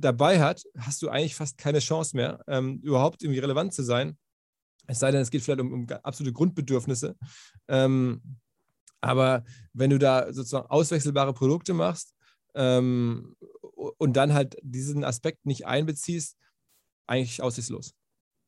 [0.00, 4.16] dabei hat, hast du eigentlich fast keine Chance mehr, ähm, überhaupt irgendwie relevant zu sein.
[4.86, 7.16] Es sei denn, es geht vielleicht um, um absolute Grundbedürfnisse.
[7.68, 8.22] Ähm,
[9.00, 12.14] aber wenn du da sozusagen auswechselbare Produkte machst
[12.54, 16.36] ähm, und dann halt diesen Aspekt nicht einbeziehst,
[17.06, 17.94] eigentlich aussichtslos.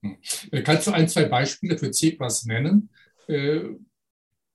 [0.02, 0.18] Hm.
[0.50, 2.90] Äh, kannst du ein, zwei Beispiele für Zebras nennen?
[3.28, 3.76] Äh,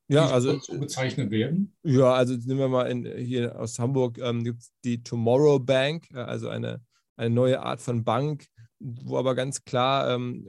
[0.09, 1.75] ja, also so bezeichnet werden?
[1.83, 6.07] Ja, also nehmen wir mal in, hier aus Hamburg ähm, gibt es die Tomorrow Bank,
[6.13, 6.81] also eine,
[7.17, 8.45] eine neue Art von Bank,
[8.79, 10.47] wo aber ganz klar ähm,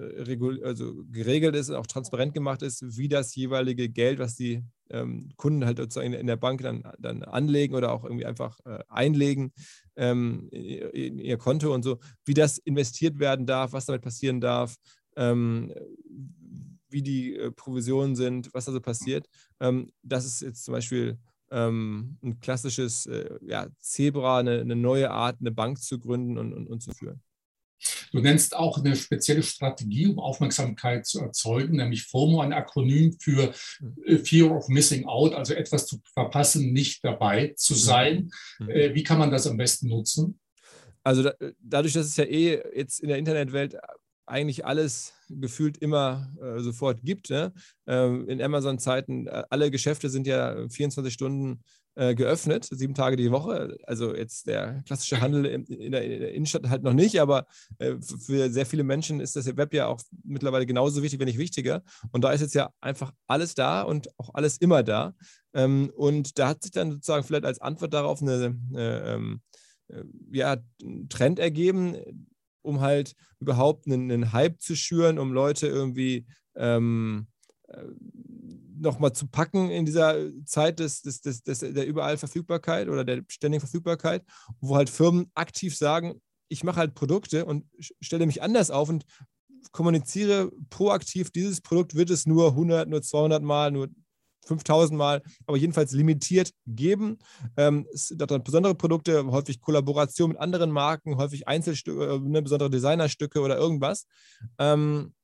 [0.62, 5.30] also geregelt ist und auch transparent gemacht ist, wie das jeweilige Geld, was die ähm,
[5.36, 9.52] Kunden halt sozusagen in der Bank dann, dann anlegen oder auch irgendwie einfach äh, einlegen
[9.96, 14.76] ähm, in ihr Konto und so, wie das investiert werden darf, was damit passieren darf,
[15.16, 15.72] ähm,
[16.90, 19.26] wie die äh, Provisionen sind, was da so passiert.
[19.60, 21.18] Ähm, das ist jetzt zum Beispiel
[21.50, 26.52] ähm, ein klassisches äh, ja, Zebra, eine, eine, neue Art, eine Bank zu gründen und,
[26.52, 27.22] und, und zu führen.
[28.10, 33.54] Du nennst auch eine spezielle Strategie, um Aufmerksamkeit zu erzeugen, nämlich FOMO, ein Akronym für
[34.04, 37.78] äh, Fear of Missing Out, also etwas zu verpassen, nicht dabei zu mhm.
[37.78, 38.30] sein.
[38.58, 38.70] Mhm.
[38.70, 40.40] Äh, wie kann man das am besten nutzen?
[41.04, 43.76] Also da, dadurch, dass es ja eh jetzt in der Internetwelt
[44.28, 47.30] eigentlich alles gefühlt immer äh, sofort gibt.
[47.30, 47.52] Ne?
[47.86, 51.62] Ähm, in Amazon-Zeiten, äh, alle Geschäfte sind ja 24 Stunden
[51.98, 53.76] äh, geöffnet, sieben Tage die Woche.
[53.82, 57.46] Also jetzt der klassische Handel in, der, in der, Innenstadt halt noch nicht, aber
[57.78, 61.38] äh, für sehr viele Menschen ist das Web ja auch mittlerweile genauso wichtig, wenn nicht
[61.38, 61.82] wichtiger.
[62.12, 65.12] Und da ist jetzt ja einfach alles da und auch alles immer da.
[65.54, 69.40] Ähm, und da hat sich dann sozusagen vielleicht als Antwort darauf eine, äh, ähm,
[69.88, 70.56] äh, ja,
[71.08, 71.96] Trend ergeben,
[72.62, 77.26] um halt überhaupt einen, einen, Hype zu schüren, um Leute irgendwie ähm,
[77.68, 77.84] äh,
[78.80, 83.22] nochmal zu packen in dieser Zeit des, des, des, des, der überall Verfügbarkeit oder der
[83.28, 84.24] ständigen Verfügbarkeit,
[84.60, 87.66] wo halt Firmen aktiv sagen, ich mache halt Produkte und
[88.00, 89.04] stelle mich anders auf und
[89.72, 93.88] kommuniziere proaktiv, dieses Produkt wird es nur 100, nur 200 Mal, nur
[94.48, 97.18] 5000 Mal, aber jedenfalls limitiert geben.
[97.56, 102.42] Ähm, es sind dann besondere Produkte, häufig Kollaboration mit anderen Marken, häufig Einzelstücke, äh, ne,
[102.42, 104.06] besondere Designerstücke oder irgendwas.
[104.58, 105.14] Ähm,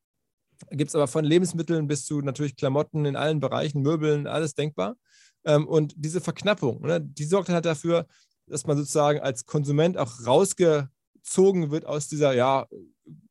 [0.70, 4.96] Gibt es aber von Lebensmitteln bis zu natürlich Klamotten in allen Bereichen, Möbeln, alles denkbar.
[5.44, 8.06] Ähm, und diese Verknappung, ne, die sorgt halt dafür,
[8.46, 12.66] dass man sozusagen als Konsument auch rausgezogen wird aus dieser, ja,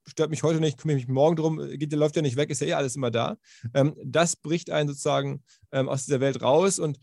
[0.08, 2.68] stört mich heute nicht, kümmere mich morgen drum, geht, läuft ja nicht weg, ist ja
[2.68, 3.38] eh alles immer da.
[3.74, 7.00] Ähm, das bricht einen sozusagen ähm, aus dieser Welt raus und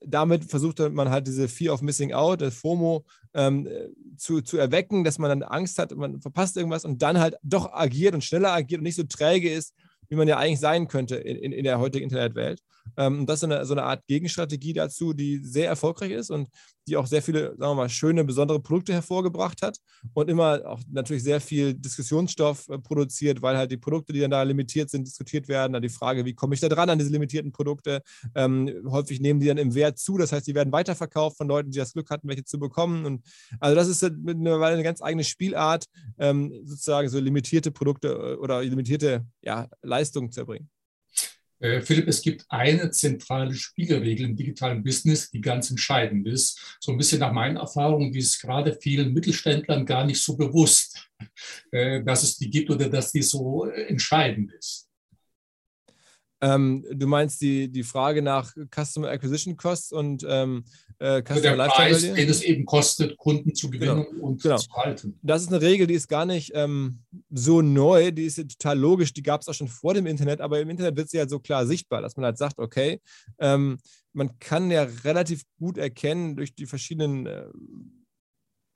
[0.00, 3.68] damit versucht man halt diese Fear of Missing Out, das FOMO, ähm,
[4.16, 7.72] zu, zu erwecken, dass man dann Angst hat, man verpasst irgendwas und dann halt doch
[7.72, 9.74] agiert und schneller agiert und nicht so träge ist,
[10.08, 12.60] wie man ja eigentlich sein könnte in, in, in der heutigen Internetwelt.
[12.96, 16.48] Ähm, das ist eine, so eine Art Gegenstrategie dazu, die sehr erfolgreich ist und
[16.88, 19.78] die auch sehr viele, sagen wir mal, schöne, besondere Produkte hervorgebracht hat
[20.14, 24.30] und immer auch natürlich sehr viel Diskussionsstoff äh, produziert, weil halt die Produkte, die dann
[24.30, 25.72] da limitiert sind, diskutiert werden.
[25.74, 28.02] Dann die Frage, wie komme ich da dran an diese limitierten Produkte?
[28.34, 31.70] Ähm, häufig nehmen die dann im Wert zu, das heißt, die werden weiterverkauft von Leuten,
[31.70, 33.04] die das Glück hatten, welche zu bekommen.
[33.04, 33.24] Und
[33.60, 35.84] also das ist mittlerweile eine ganz eigene Spielart,
[36.18, 40.70] ähm, sozusagen so limitierte Produkte äh, oder limitierte ja, Leistungen zu erbringen.
[41.60, 46.78] Äh, Philipp, es gibt eine zentrale Spielregel im digitalen Business, die ganz entscheidend ist.
[46.80, 51.08] So ein bisschen nach meinen Erfahrungen, die ist gerade vielen Mittelständlern gar nicht so bewusst,
[51.72, 54.87] äh, dass es die gibt oder dass die so äh, entscheidend ist.
[56.40, 60.64] Ähm, du meinst die, die Frage nach Customer Acquisition Costs und ähm,
[60.98, 64.26] äh, Customer also der Lifetime Preis, den es eben kostet, Kunden zu gewinnen genau.
[64.26, 64.56] und genau.
[64.56, 65.18] zu halten.
[65.22, 69.12] Das ist eine Regel, die ist gar nicht ähm, so neu, die ist total logisch,
[69.12, 71.40] die gab es auch schon vor dem Internet, aber im Internet wird sie halt so
[71.40, 73.00] klar sichtbar, dass man halt sagt, okay,
[73.38, 73.78] ähm,
[74.12, 77.46] man kann ja relativ gut erkennen durch die verschiedenen äh,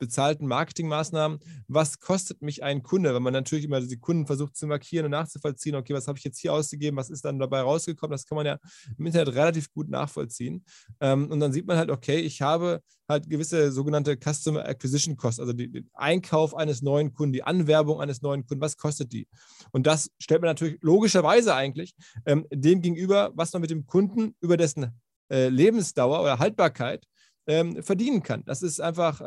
[0.02, 1.38] bezahlten Marketingmaßnahmen,
[1.68, 5.12] was kostet mich ein Kunde, wenn man natürlich immer die Kunden versucht zu markieren und
[5.12, 8.34] nachzuvollziehen, okay, was habe ich jetzt hier ausgegeben, was ist dann dabei rausgekommen, das kann
[8.34, 8.58] man ja
[8.98, 10.64] im Internet relativ gut nachvollziehen.
[11.00, 15.38] Ähm, und dann sieht man halt, okay, ich habe halt gewisse sogenannte Customer Acquisition Costs,
[15.38, 19.28] also den Einkauf eines neuen Kunden, die Anwerbung eines neuen Kunden, was kostet die?
[19.70, 21.94] Und das stellt man natürlich logischerweise eigentlich
[22.26, 27.06] ähm, dem gegenüber, was man mit dem Kunden über dessen äh, Lebensdauer oder Haltbarkeit
[27.46, 28.44] ähm, verdienen kann.
[28.44, 29.20] Das ist einfach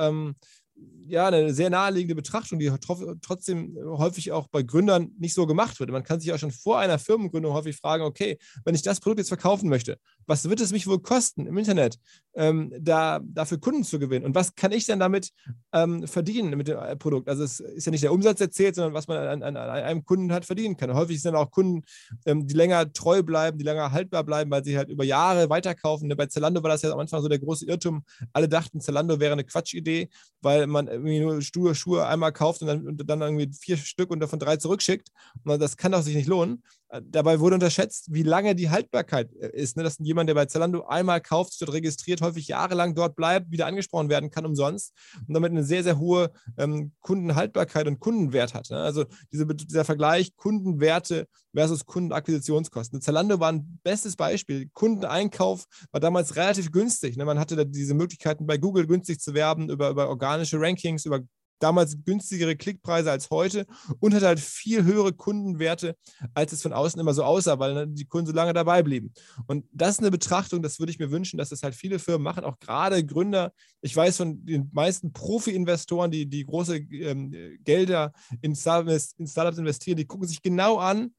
[1.07, 2.71] ja, eine sehr naheliegende Betrachtung, die
[3.21, 5.91] trotzdem häufig auch bei Gründern nicht so gemacht wird.
[5.91, 9.19] Man kann sich auch schon vor einer Firmengründung häufig fragen, okay, wenn ich das Produkt
[9.19, 11.97] jetzt verkaufen möchte, was wird es mich wohl kosten im Internet,
[12.33, 14.25] ähm, da, dafür Kunden zu gewinnen?
[14.25, 15.29] Und was kann ich denn damit
[15.73, 17.29] ähm, verdienen mit dem äh, Produkt?
[17.29, 20.03] Also es ist ja nicht der Umsatz erzählt, sondern was man an, an, an einem
[20.03, 20.93] Kunden halt verdienen kann.
[20.93, 21.83] häufig sind auch Kunden,
[22.25, 26.09] ähm, die länger treu bleiben, die länger haltbar bleiben, weil sie halt über Jahre weiterkaufen.
[26.17, 28.03] Bei Zalando war das ja am Anfang so der große Irrtum.
[28.33, 30.09] Alle dachten, Zalando wäre eine Quatschidee,
[30.41, 34.19] weil man nur Schuhe, Schuhe einmal kauft und dann, und dann irgendwie vier Stück und
[34.19, 35.12] davon drei zurückschickt.
[35.43, 36.63] Und das kann doch sich nicht lohnen.
[36.89, 39.77] Äh, dabei wurde unterschätzt, wie lange die Haltbarkeit äh, ist.
[39.77, 39.83] Ne?
[39.83, 44.09] Dass jemand, der bei Zalando einmal kauft, dort registriert, häufig jahrelang dort bleibt, wieder angesprochen
[44.09, 44.93] werden kann umsonst
[45.27, 48.69] und damit eine sehr, sehr hohe ähm, Kundenhaltbarkeit und Kundenwert hat.
[48.69, 48.77] Ne?
[48.77, 53.01] Also diese, dieser Vergleich Kundenwerte versus Kundenakquisitionskosten.
[53.01, 54.69] Zalando war ein bestes Beispiel.
[54.73, 57.17] Kundeneinkauf war damals relativ günstig.
[57.17, 57.25] Ne?
[57.25, 61.21] Man hatte diese Möglichkeiten bei Google günstig zu werben über, über organische Rankings, über
[61.59, 63.65] damals günstigere Klickpreise als heute
[63.99, 65.95] und hat halt viel höhere Kundenwerte,
[66.33, 69.13] als es von außen immer so aussah, weil ne, die Kunden so lange dabei blieben.
[69.47, 72.23] Und das ist eine Betrachtung, das würde ich mir wünschen, dass das halt viele Firmen
[72.23, 73.53] machen, auch gerade Gründer.
[73.81, 77.31] Ich weiß von den meisten Profi-Investoren, die, die große ähm,
[77.63, 81.13] Gelder in Startups, in Startups investieren, die gucken sich genau an,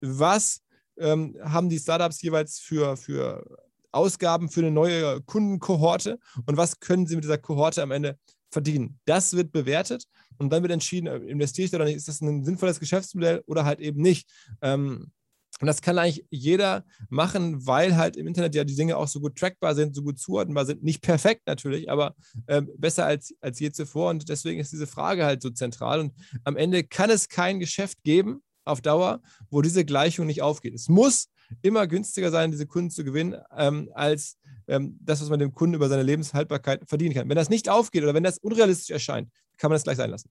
[0.00, 0.62] was
[0.98, 3.44] ähm, haben die Startups jeweils für, für
[3.92, 8.18] Ausgaben für eine neue Kundenkohorte und was können sie mit dieser Kohorte am Ende
[8.50, 8.98] verdienen.
[9.04, 10.04] Das wird bewertet
[10.38, 13.42] und dann wird entschieden, äh, investiere ich da oder nicht, ist das ein sinnvolles Geschäftsmodell
[13.46, 14.28] oder halt eben nicht.
[14.62, 15.12] Ähm,
[15.60, 19.20] und das kann eigentlich jeder machen, weil halt im Internet ja die Dinge auch so
[19.20, 20.82] gut trackbar sind, so gut zuordnenbar sind.
[20.82, 22.14] Nicht perfekt natürlich, aber
[22.46, 24.10] äh, besser als, als je zuvor.
[24.10, 26.00] Und deswegen ist diese Frage halt so zentral.
[26.00, 30.74] Und am Ende kann es kein Geschäft geben auf Dauer, wo diese Gleichung nicht aufgeht.
[30.74, 31.28] Es muss
[31.62, 35.74] immer günstiger sein, diese Kunden zu gewinnen, ähm, als ähm, das, was man dem Kunden
[35.74, 37.28] über seine Lebenshaltbarkeit verdienen kann.
[37.28, 40.30] Wenn das nicht aufgeht oder wenn das unrealistisch erscheint, kann man das gleich sein lassen.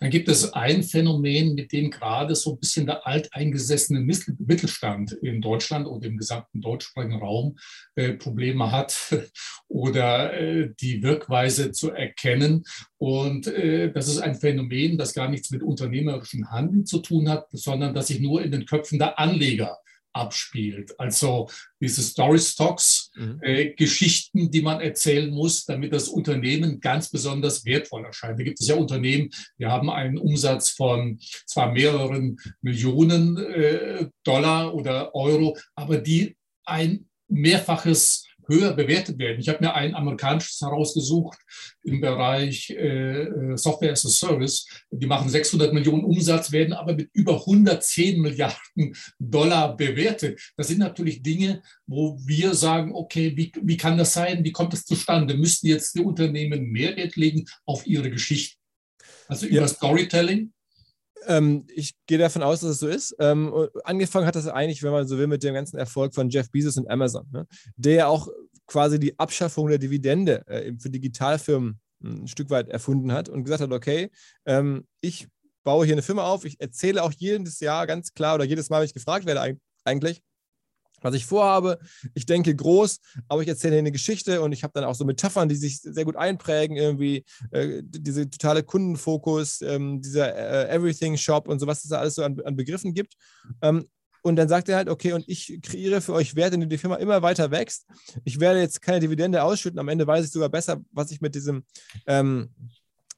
[0.00, 5.40] Dann gibt es ein Phänomen, mit dem gerade so ein bisschen der alteingesessene Mittelstand in
[5.40, 7.56] Deutschland und im gesamten deutschsprachigen Raum
[7.94, 8.94] äh, Probleme hat
[9.68, 12.64] oder äh, die Wirkweise zu erkennen.
[12.98, 17.46] Und äh, das ist ein Phänomen, das gar nichts mit unternehmerischem Handeln zu tun hat,
[17.52, 19.78] sondern das sich nur in den Köpfen der Anleger
[20.12, 20.98] abspielt.
[20.98, 21.48] Also
[21.80, 23.40] diese Story Stocks, mhm.
[23.42, 28.38] äh, Geschichten, die man erzählen muss, damit das Unternehmen ganz besonders wertvoll erscheint.
[28.38, 34.74] Da gibt es ja Unternehmen, die haben einen Umsatz von zwar mehreren Millionen äh, Dollar
[34.74, 39.40] oder Euro, aber die ein mehrfaches höher bewertet werden.
[39.40, 41.38] Ich habe mir ein amerikanisches herausgesucht
[41.82, 44.66] im Bereich äh, äh Software as a Service.
[44.90, 50.40] Die machen 600 Millionen Umsatz, werden aber mit über 110 Milliarden Dollar bewertet.
[50.56, 54.44] Das sind natürlich Dinge, wo wir sagen, okay, wie, wie kann das sein?
[54.44, 55.34] Wie kommt das zustande?
[55.34, 58.58] Müssten jetzt die Unternehmen mehr Wert legen auf ihre Geschichten?
[59.28, 59.68] Also über ja.
[59.68, 60.52] Storytelling?
[61.26, 63.14] Ähm, ich gehe davon aus, dass es so ist.
[63.18, 63.52] Ähm,
[63.84, 66.76] angefangen hat das eigentlich, wenn man so will, mit dem ganzen Erfolg von Jeff Bezos
[66.76, 67.46] und Amazon, ne?
[67.76, 68.28] der ja auch
[68.66, 73.44] quasi die Abschaffung der Dividende äh, für Digitalfirmen hm, ein Stück weit erfunden hat und
[73.44, 74.10] gesagt hat, okay,
[74.46, 75.28] ähm, ich
[75.64, 78.78] baue hier eine Firma auf, ich erzähle auch jedes Jahr ganz klar oder jedes Mal,
[78.78, 80.22] wenn ich gefragt werde eigentlich,
[81.02, 81.78] was ich vorhabe.
[82.14, 85.48] Ich denke groß, aber ich erzähle eine Geschichte und ich habe dann auch so Metaphern,
[85.48, 91.48] die sich sehr gut einprägen, irgendwie äh, diese totale Kundenfokus, ähm, dieser äh, Everything Shop
[91.48, 93.14] und so, was es da alles so an, an Begriffen gibt.
[93.60, 93.86] Ähm,
[94.22, 96.96] und dann sagt er halt, okay, und ich kreiere für euch Wert, indem die Firma
[96.96, 97.86] immer weiter wächst.
[98.24, 99.80] Ich werde jetzt keine Dividende ausschütten.
[99.80, 101.64] Am Ende weiß ich sogar besser, was ich mit diesem
[102.06, 102.50] ähm,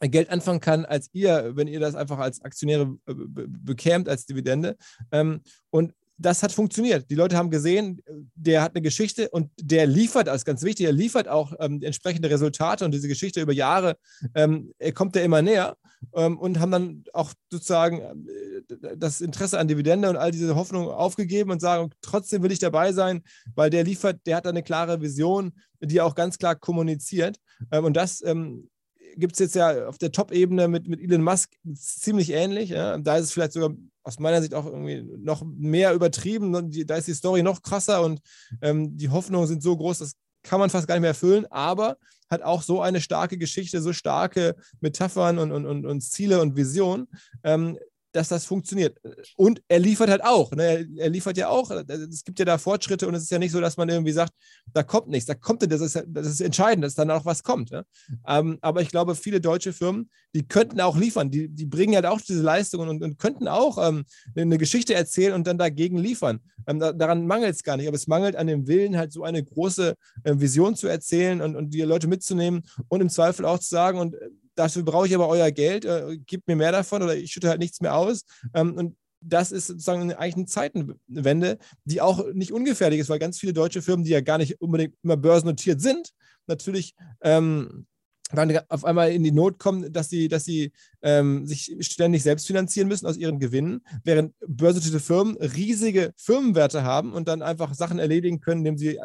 [0.00, 3.14] Geld anfangen kann, als ihr, wenn ihr das einfach als Aktionäre äh,
[3.46, 4.76] bekämt als Dividende.
[5.12, 7.10] Ähm, und das hat funktioniert.
[7.10, 8.00] Die Leute haben gesehen,
[8.34, 11.82] der hat eine Geschichte und der liefert, das ist ganz wichtig, er liefert auch ähm,
[11.82, 13.96] entsprechende Resultate und diese Geschichte über Jahre,
[14.34, 15.76] ähm, er kommt der immer näher
[16.14, 20.88] ähm, und haben dann auch sozusagen äh, das Interesse an Dividende und all diese Hoffnung
[20.88, 23.22] aufgegeben und sagen, trotzdem will ich dabei sein,
[23.54, 27.38] weil der liefert, der hat eine klare Vision, die auch ganz klar kommuniziert.
[27.72, 28.68] Ähm, und das ähm,
[29.16, 32.70] gibt es jetzt ja auf der Top-Ebene mit, mit Elon Musk ziemlich ähnlich.
[32.70, 32.98] Ja?
[32.98, 36.70] Da ist es vielleicht sogar aus meiner Sicht auch irgendwie noch mehr übertrieben.
[36.86, 38.20] Da ist die Story noch krasser und
[38.60, 41.96] ähm, die Hoffnungen sind so groß, das kann man fast gar nicht mehr erfüllen, aber
[42.30, 46.56] hat auch so eine starke Geschichte, so starke Metaphern und, und, und, und Ziele und
[46.56, 47.08] Visionen,
[47.42, 47.78] ähm,
[48.14, 48.98] dass das funktioniert.
[49.36, 50.52] Und er liefert halt auch.
[50.52, 50.88] Ne?
[50.96, 51.70] Er liefert ja auch.
[51.70, 54.32] Es gibt ja da Fortschritte und es ist ja nicht so, dass man irgendwie sagt,
[54.72, 55.26] da kommt nichts.
[55.26, 57.72] Da kommt, das ist, das ist entscheidend, dass dann auch was kommt.
[57.72, 57.84] Ne?
[58.26, 61.30] Ähm, aber ich glaube, viele deutsche Firmen, die könnten auch liefern.
[61.30, 64.04] Die, die bringen halt auch diese Leistungen und, und könnten auch ähm,
[64.36, 66.38] eine Geschichte erzählen und dann dagegen liefern.
[66.68, 67.88] Ähm, da, daran mangelt es gar nicht.
[67.88, 71.56] Aber es mangelt an dem Willen, halt so eine große äh, Vision zu erzählen und,
[71.56, 75.14] und die Leute mitzunehmen und im Zweifel auch zu sagen, und äh, dafür brauche ich
[75.14, 78.24] aber euer Geld, äh, gebt mir mehr davon oder ich schütte halt nichts mehr aus.
[78.54, 83.38] Ähm, und das ist sozusagen eigentlich eine Zeitenwende, die auch nicht ungefährlich ist, weil ganz
[83.38, 86.10] viele deutsche Firmen, die ja gar nicht unbedingt immer börsennotiert sind,
[86.46, 87.86] natürlich ähm,
[88.32, 92.46] dann auf einmal in die Not kommen, dass sie, dass sie ähm, sich ständig selbst
[92.46, 97.98] finanzieren müssen aus ihren Gewinnen, während börsennotierte Firmen riesige Firmenwerte haben und dann einfach Sachen
[97.98, 98.98] erledigen können, indem sie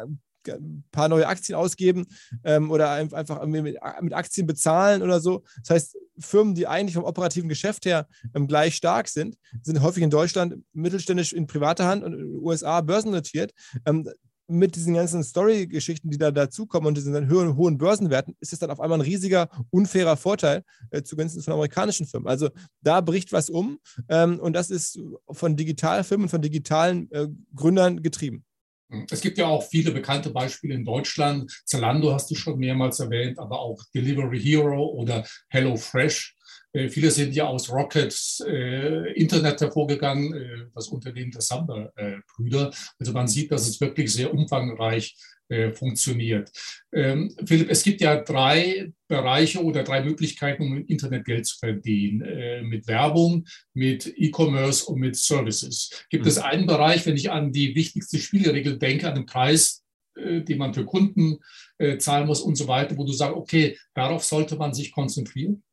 [0.48, 2.06] ein paar neue Aktien ausgeben
[2.44, 5.42] ähm, oder einfach mit, mit, Aktien bezahlen oder so.
[5.62, 10.02] Das heißt, Firmen, die eigentlich vom operativen Geschäft her ähm, gleich stark sind, sind häufig
[10.02, 13.52] in Deutschland mittelständisch in privater Hand und in den USA börsennotiert.
[13.86, 14.08] Ähm,
[14.50, 18.70] mit diesen ganzen Story-Geschichten, die da dazukommen und diesen hohen, hohen Börsenwerten, ist es dann
[18.70, 22.28] auf einmal ein riesiger, unfairer Vorteil äh, zugunsten von amerikanischen Firmen.
[22.28, 22.50] Also
[22.82, 24.98] da bricht was um ähm, und das ist
[25.30, 28.44] von Digitalfirmen, von digitalen äh, Gründern getrieben.
[29.10, 31.50] Es gibt ja auch viele bekannte Beispiele in Deutschland.
[31.64, 36.34] Zalando hast du schon mehrmals erwähnt, aber auch Delivery Hero oder HelloFresh.
[36.36, 36.39] Äh,
[36.72, 42.72] viele sind ja aus Rockets äh, Internet hervorgegangen, äh, das Unternehmen der Samba-Brüder.
[42.98, 45.16] also man sieht, dass es wirklich sehr umfangreich
[45.50, 46.52] äh, funktioniert.
[46.92, 51.58] Ähm, Philipp, es gibt ja drei Bereiche oder drei Möglichkeiten, um im Internet Geld zu
[51.58, 52.20] verdienen.
[52.20, 56.04] Äh, mit Werbung, mit E-Commerce und mit Services.
[56.08, 56.28] Gibt mhm.
[56.28, 59.82] es einen Bereich, wenn ich an die wichtigste Spielregel denke, an den Preis,
[60.14, 61.38] äh, den man für Kunden
[61.78, 65.64] äh, zahlen muss und so weiter, wo du sagst, okay, darauf sollte man sich konzentrieren?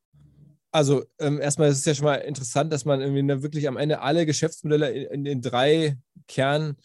[0.77, 3.99] Also ähm, erstmal ist es ja schon mal interessant, dass man irgendwie wirklich am Ende
[3.99, 6.77] alle Geschäftsmodelle in, in drei Kernmodelle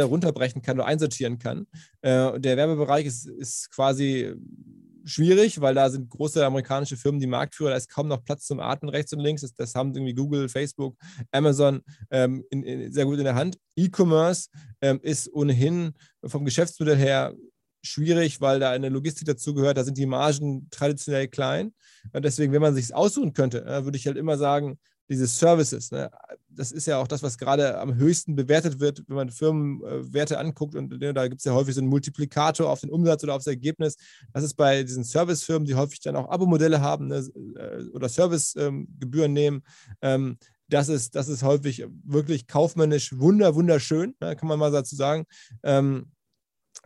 [0.00, 1.66] ähm, runterbrechen kann oder einsortieren kann.
[2.00, 4.34] Äh, der Werbebereich ist, ist quasi
[5.04, 8.60] schwierig, weil da sind große amerikanische Firmen die Marktführer, da ist kaum noch Platz zum
[8.60, 9.42] Atmen rechts und links.
[9.42, 10.96] Das, das haben irgendwie Google, Facebook,
[11.32, 13.58] Amazon ähm, in, in, sehr gut in der Hand.
[13.76, 14.48] E-Commerce
[14.80, 15.92] ähm, ist ohnehin
[16.24, 17.34] vom Geschäftsmodell her
[17.84, 19.76] schwierig, weil da eine Logistik dazugehört.
[19.76, 21.72] Da sind die Margen traditionell klein.
[22.12, 26.10] Und deswegen, wenn man sich aussuchen könnte, würde ich halt immer sagen, diese Services, ne?
[26.48, 30.74] das ist ja auch das, was gerade am höchsten bewertet wird, wenn man Firmenwerte anguckt
[30.74, 33.46] und ne, da gibt es ja häufig so einen Multiplikator auf den Umsatz oder aufs
[33.46, 33.96] Ergebnis.
[34.32, 37.16] Das ist bei diesen Servicefirmen, die häufig dann auch Abo-Modelle haben ne?
[37.56, 39.62] Äh, oder Servicegebühren ähm, nehmen.
[40.00, 44.34] Ähm, das ist, das ist häufig wirklich kaufmännisch wunder, wunderschön, ne?
[44.36, 45.26] kann man mal dazu sagen.
[45.62, 46.06] Ähm,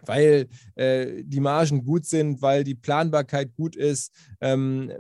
[0.07, 4.93] weil äh, die Margen gut sind, weil die Planbarkeit gut ist, ähm,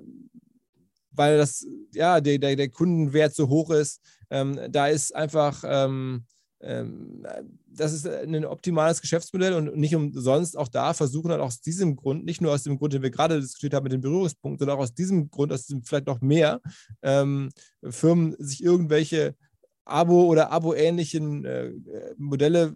[1.10, 4.00] weil das, ja, der, der, der Kundenwert so hoch ist.
[4.30, 6.24] Ähm, da ist einfach ähm,
[6.60, 7.24] ähm,
[7.66, 12.24] das ist ein optimales Geschäftsmodell und nicht umsonst auch da versuchen halt aus diesem Grund,
[12.24, 14.82] nicht nur aus dem Grund, den wir gerade diskutiert haben mit den Berührungspunkten, sondern auch
[14.82, 16.60] aus diesem Grund, aus diesem vielleicht noch mehr
[17.02, 17.50] ähm,
[17.88, 19.36] Firmen sich irgendwelche
[19.84, 21.70] Abo- oder Abo-ähnlichen äh,
[22.16, 22.74] Modelle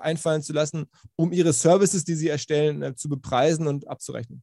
[0.00, 4.42] einfallen zu lassen, um ihre Services, die sie erstellen, äh, zu bepreisen und abzurechnen.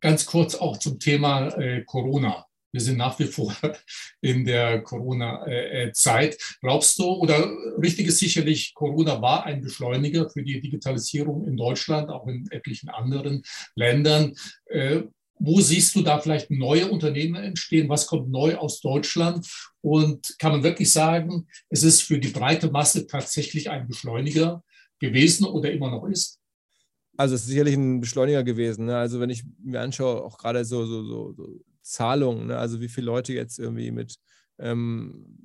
[0.00, 2.46] Ganz kurz auch zum Thema äh, Corona.
[2.70, 3.54] Wir sind nach wie vor
[4.20, 6.38] in der Corona-Zeit.
[6.60, 7.50] Glaubst du, oder
[7.82, 12.90] richtig ist sicherlich, Corona war ein Beschleuniger für die Digitalisierung in Deutschland, auch in etlichen
[12.90, 13.42] anderen
[13.74, 14.34] Ländern.
[15.40, 17.88] Wo siehst du da vielleicht neue Unternehmen entstehen?
[17.88, 19.46] Was kommt neu aus Deutschland?
[19.80, 24.62] Und kann man wirklich sagen, es ist für die breite Masse tatsächlich ein Beschleuniger
[24.98, 26.38] gewesen oder immer noch ist?
[27.16, 28.86] Also es ist sicherlich ein Beschleuniger gewesen.
[28.86, 28.96] Ne?
[28.96, 32.58] Also wenn ich mir anschaue, auch gerade so, so, so, so Zahlungen, ne?
[32.58, 34.16] also wie viele Leute jetzt irgendwie mit
[34.58, 35.38] ähm,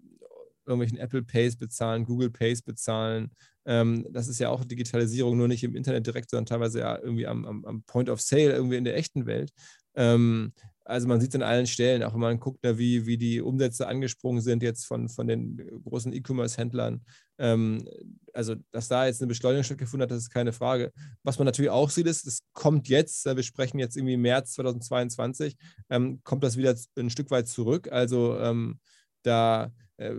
[0.65, 3.31] irgendwelchen Apple Pays bezahlen, Google Pays bezahlen.
[3.65, 7.27] Ähm, das ist ja auch Digitalisierung, nur nicht im Internet direkt, sondern teilweise ja irgendwie
[7.27, 9.51] am, am, am Point of Sale, irgendwie in der echten Welt.
[9.95, 10.53] Ähm,
[10.85, 13.87] also man sieht es an allen Stellen, auch wenn man guckt, wie, wie die Umsätze
[13.87, 17.01] angesprungen sind jetzt von, von den großen E-Commerce-Händlern.
[17.37, 17.87] Ähm,
[18.33, 20.91] also, dass da jetzt eine Beschleunigung stattgefunden hat, das ist keine Frage.
[21.23, 25.55] Was man natürlich auch sieht, ist, es kommt jetzt, wir sprechen jetzt irgendwie März 2022,
[25.89, 27.89] ähm, kommt das wieder ein Stück weit zurück.
[27.91, 28.79] Also ähm,
[29.23, 30.13] da äh,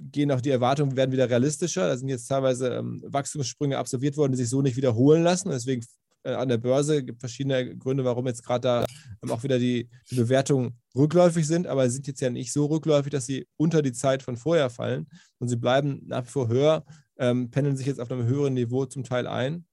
[0.00, 1.86] gehen auch die Erwartungen, werden wieder realistischer.
[1.86, 5.50] Da sind jetzt teilweise ähm, Wachstumssprünge absolviert worden, die sich so nicht wiederholen lassen.
[5.50, 5.84] Deswegen
[6.22, 6.98] äh, an der Börse.
[6.98, 8.84] Es gibt verschiedene Gründe, warum jetzt gerade da
[9.22, 12.66] ähm, auch wieder die, die, Bewertungen rückläufig sind, aber sie sind jetzt ja nicht so
[12.66, 16.48] rückläufig, dass sie unter die Zeit von vorher fallen und sie bleiben nach wie vor
[16.48, 16.84] höher,
[17.18, 19.66] ähm, pendeln sich jetzt auf einem höheren Niveau zum Teil ein.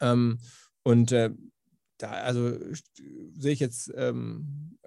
[0.00, 0.38] Ähm,
[0.82, 1.30] und äh,
[1.98, 2.56] da also
[3.34, 4.78] sehe ich jetzt ähm,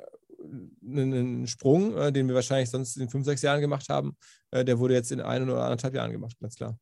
[0.83, 4.17] einen Sprung, äh, den wir wahrscheinlich sonst in fünf, sechs Jahren gemacht haben,
[4.51, 6.77] äh, der wurde jetzt in ein oder anderthalb Jahren gemacht, ganz klar.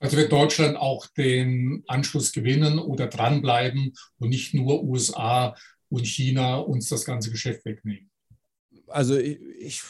[0.00, 5.56] Also wird Deutschland auch den Anschluss gewinnen oder dranbleiben und nicht nur USA
[5.88, 8.10] und China uns das ganze Geschäft wegnehmen?
[8.88, 9.82] Also ich, ich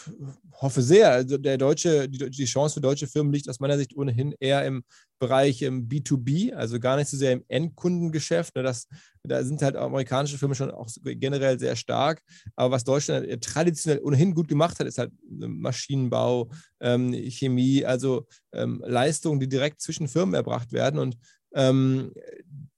[0.53, 1.11] hoffe sehr.
[1.11, 4.65] Also der deutsche, die, die, Chance für deutsche Firmen liegt aus meiner Sicht ohnehin eher
[4.65, 4.85] im
[5.19, 8.55] Bereich im B2B, also gar nicht so sehr im Endkundengeschäft.
[8.57, 8.87] Ne, das,
[9.23, 12.23] da sind halt amerikanische Firmen schon auch generell sehr stark.
[12.57, 18.83] Aber was Deutschland traditionell ohnehin gut gemacht hat, ist halt Maschinenbau, ähm, Chemie, also ähm,
[18.87, 20.99] Leistungen, die direkt zwischen Firmen erbracht werden.
[20.99, 21.17] Und
[21.55, 22.13] ähm,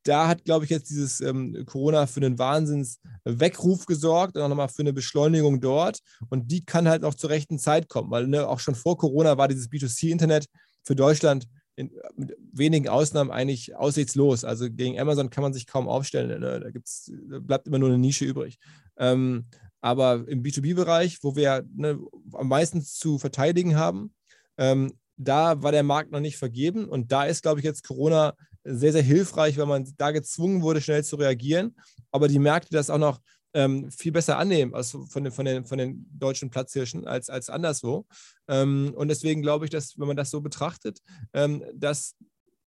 [0.06, 4.68] da hat, glaube ich, jetzt dieses ähm, Corona für einen Wahnsinns-Weckruf gesorgt und auch nochmal
[4.68, 5.98] für eine Beschleunigung dort.
[6.28, 9.36] Und die kann halt auch zur rechten Zeit kommen, weil ne, auch schon vor Corona
[9.36, 10.46] war dieses B2C-Internet
[10.84, 14.44] für Deutschland in, mit wenigen Ausnahmen eigentlich aussichtslos.
[14.44, 16.40] Also gegen Amazon kann man sich kaum aufstellen.
[16.40, 16.60] Ne?
[16.60, 18.58] Da, gibt's, da bleibt immer nur eine Nische übrig.
[18.96, 19.46] Ähm,
[19.80, 21.98] aber im B2B-Bereich, wo wir ne,
[22.32, 24.14] am meisten zu verteidigen haben,
[24.56, 26.86] ähm, da war der Markt noch nicht vergeben.
[26.86, 28.34] Und da ist, glaube ich, jetzt Corona
[28.66, 31.74] sehr, sehr hilfreich, weil man da gezwungen wurde, schnell zu reagieren.
[32.10, 33.20] Aber die Märkte das auch noch
[33.54, 37.48] ähm, viel besser annehmen als von den, von den, von den deutschen Platzhirschen als, als
[37.48, 38.06] anderswo.
[38.48, 41.00] Ähm, und deswegen glaube ich, dass, wenn man das so betrachtet,
[41.32, 42.14] ähm, dass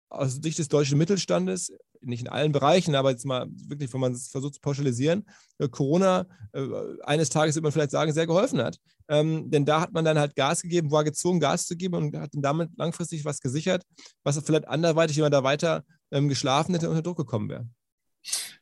[0.09, 1.71] aus Sicht des deutschen Mittelstandes,
[2.01, 5.25] nicht in allen Bereichen, aber jetzt mal wirklich, wenn man es versucht zu pauschalisieren,
[5.57, 6.61] äh, Corona äh,
[7.03, 8.77] eines Tages wird man vielleicht sagen, sehr geholfen hat.
[9.07, 12.15] Ähm, denn da hat man dann halt Gas gegeben, war gezwungen, Gas zu geben und
[12.15, 13.83] hat damit langfristig was gesichert,
[14.23, 17.67] was vielleicht anderweitig, wenn man da weiter ähm, geschlafen hätte, unter Druck gekommen wäre.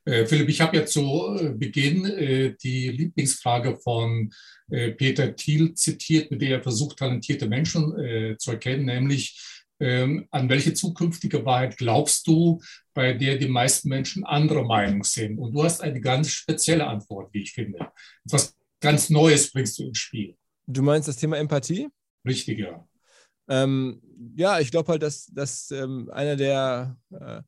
[0.06, 4.32] Äh, Philipp, ich habe jetzt zu Beginn die Lieblingsfrage von
[4.69, 10.73] Peter Thiel zitiert, mit der er versucht, talentierte Menschen zu erkennen, nämlich ähm, an welche
[10.73, 12.61] zukünftige Wahrheit glaubst du,
[12.93, 15.37] bei der die meisten Menschen anderer Meinung sind?
[15.37, 17.91] Und du hast eine ganz spezielle Antwort, wie ich finde.
[18.25, 20.35] Etwas ganz Neues bringst du ins Spiel.
[20.65, 21.87] Du meinst das Thema Empathie?
[22.25, 22.85] Richtig, ja.
[23.49, 24.01] Ähm,
[24.35, 27.41] ja, ich glaube halt, dass, dass ähm, einer der äh,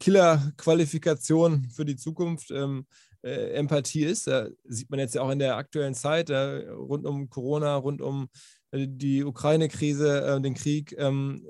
[0.00, 2.86] Killer-Qualifikationen für die Zukunft ähm,
[3.22, 4.26] äh, Empathie ist.
[4.26, 8.00] Da sieht man jetzt ja auch in der aktuellen Zeit äh, rund um Corona, rund
[8.00, 8.28] um
[8.72, 11.46] die Ukraine-Krise, äh, den Krieg, ähm,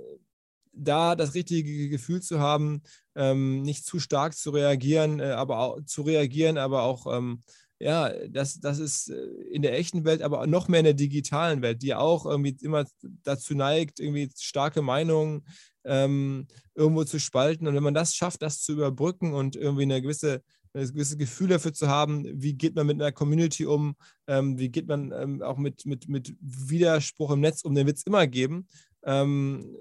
[0.73, 2.83] da das richtige Gefühl zu haben,
[3.15, 7.43] ähm, nicht zu stark zu reagieren, äh, aber auch zu reagieren, aber auch ähm,
[7.83, 11.63] ja, das, das ist äh, in der echten Welt, aber noch mehr in der digitalen
[11.63, 12.85] Welt, die auch irgendwie immer
[13.25, 15.45] dazu neigt, irgendwie starke Meinungen
[15.85, 17.67] ähm, irgendwo zu spalten.
[17.67, 20.43] Und wenn man das schafft, das zu überbrücken und irgendwie eine gewisse
[20.75, 23.95] ein gewisses Gefühl dafür zu haben, wie geht man mit einer Community um,
[24.27, 27.99] ähm, wie geht man ähm, auch mit, mit, mit Widerspruch im Netz um, den wird
[27.99, 28.67] es immer geben.
[29.05, 29.77] Ähm,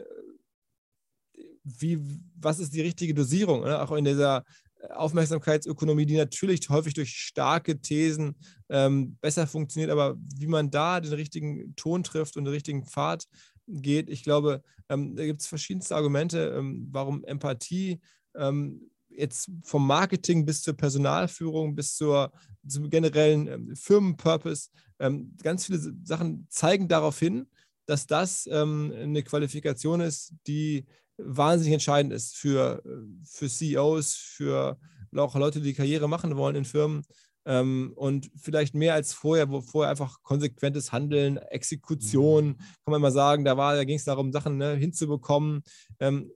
[1.64, 2.00] wie,
[2.36, 3.64] was ist die richtige Dosierung?
[3.64, 3.82] Ne?
[3.82, 4.44] Auch in dieser
[4.90, 8.36] Aufmerksamkeitsökonomie, die natürlich häufig durch starke Thesen
[8.70, 13.28] ähm, besser funktioniert, aber wie man da den richtigen Ton trifft und den richtigen Pfad
[13.68, 14.10] geht.
[14.10, 18.02] Ich glaube, ähm, da gibt es verschiedenste Argumente, ähm, warum Empathie
[18.36, 22.32] ähm, jetzt vom Marketing bis zur Personalführung bis zur,
[22.68, 27.48] zum generellen ähm, Firmenpurpose, ähm, ganz viele Sachen zeigen darauf hin,
[27.86, 30.86] dass das ähm, eine Qualifikation ist, die
[31.18, 32.82] wahnsinnig entscheidend ist für,
[33.24, 34.80] für CEOs, für
[35.16, 37.04] auch Leute, die Karriere machen wollen in Firmen.
[37.44, 42.58] Ähm, und vielleicht mehr als vorher, wo vorher einfach konsequentes Handeln, Exekution, mhm.
[42.58, 45.64] kann man mal sagen, da, da ging es darum, Sachen ne, hinzubekommen.
[46.00, 46.32] Ähm,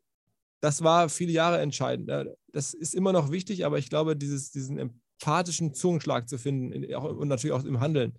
[0.66, 2.08] das war viele Jahre entscheidend.
[2.08, 2.36] Ne?
[2.52, 6.96] Das ist immer noch wichtig, aber ich glaube, dieses, diesen empathischen Zungenschlag zu finden in,
[6.96, 8.14] auch, und natürlich auch im Handeln,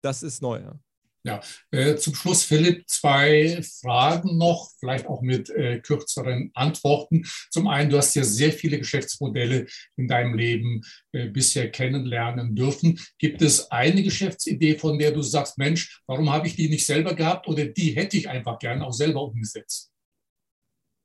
[0.00, 0.60] das ist neu.
[0.60, 0.78] Ja.
[1.24, 1.42] Ja,
[1.72, 7.26] äh, zum Schluss, Philipp, zwei Fragen noch, vielleicht auch mit äh, kürzeren Antworten.
[7.50, 13.00] Zum einen, du hast ja sehr viele Geschäftsmodelle in deinem Leben äh, bisher kennenlernen dürfen.
[13.18, 17.14] Gibt es eine Geschäftsidee, von der du sagst, Mensch, warum habe ich die nicht selber
[17.14, 19.90] gehabt oder die hätte ich einfach gern auch selber umgesetzt?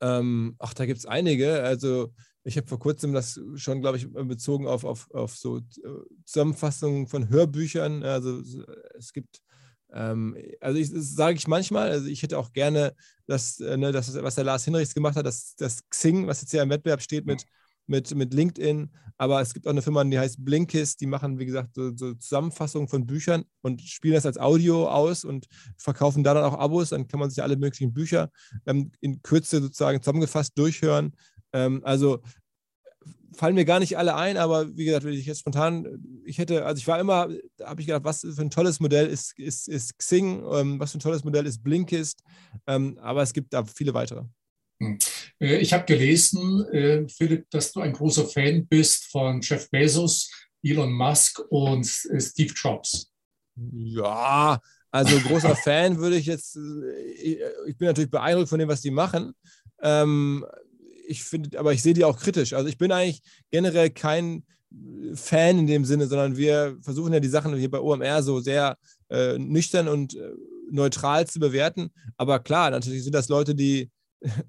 [0.04, 1.62] Ähm, ach, da gibt es einige.
[1.62, 5.62] Also ich habe vor kurzem das schon, glaube ich, bezogen auf, auf, auf so äh,
[6.26, 8.02] Zusammenfassungen von Hörbüchern.
[8.02, 8.42] Also
[8.98, 9.40] es gibt,
[9.92, 12.94] ähm, also ich, das sage ich manchmal, also ich hätte auch gerne
[13.26, 16.52] das, äh, ne, das, was der Lars Hinrichs gemacht hat, das, das Xing, was jetzt
[16.52, 17.46] ja im Wettbewerb steht mit
[17.86, 18.90] mit, mit LinkedIn.
[19.16, 22.14] Aber es gibt auch eine Firma, die heißt Blinkist, die machen, wie gesagt, so, so
[22.14, 26.90] Zusammenfassungen von Büchern und spielen das als Audio aus und verkaufen da dann auch Abos.
[26.90, 28.30] Dann kann man sich alle möglichen Bücher
[28.66, 31.12] ähm, in Kürze sozusagen zusammengefasst durchhören.
[31.52, 32.20] Ähm, also
[33.34, 36.64] fallen mir gar nicht alle ein, aber wie gesagt, wenn ich jetzt spontan, ich hätte,
[36.64, 39.68] also ich war immer, da habe ich gedacht, was für ein tolles Modell ist, ist,
[39.68, 42.22] ist Xing, ähm, was für ein tolles Modell ist Blinkist,
[42.66, 44.24] ähm, aber es gibt da viele weitere.
[44.80, 44.98] Hm.
[45.40, 50.30] Äh, ich habe gelesen, äh, Philipp, dass du ein großer Fan bist von Jeff Bezos,
[50.62, 53.10] Elon Musk und äh, Steve Jobs.
[53.56, 54.60] Ja,
[54.90, 56.58] also großer Fan würde ich jetzt,
[57.16, 59.32] ich bin natürlich beeindruckt von dem, was die machen.
[59.82, 60.44] Ähm,
[61.06, 62.54] ich finde, aber ich sehe die auch kritisch.
[62.54, 64.44] Also ich bin eigentlich generell kein
[65.14, 68.76] Fan in dem Sinne, sondern wir versuchen ja die Sachen hier bei OMR so sehr
[69.36, 70.16] nüchtern und
[70.70, 71.90] neutral zu bewerten.
[72.16, 73.90] Aber klar, natürlich sind das Leute, die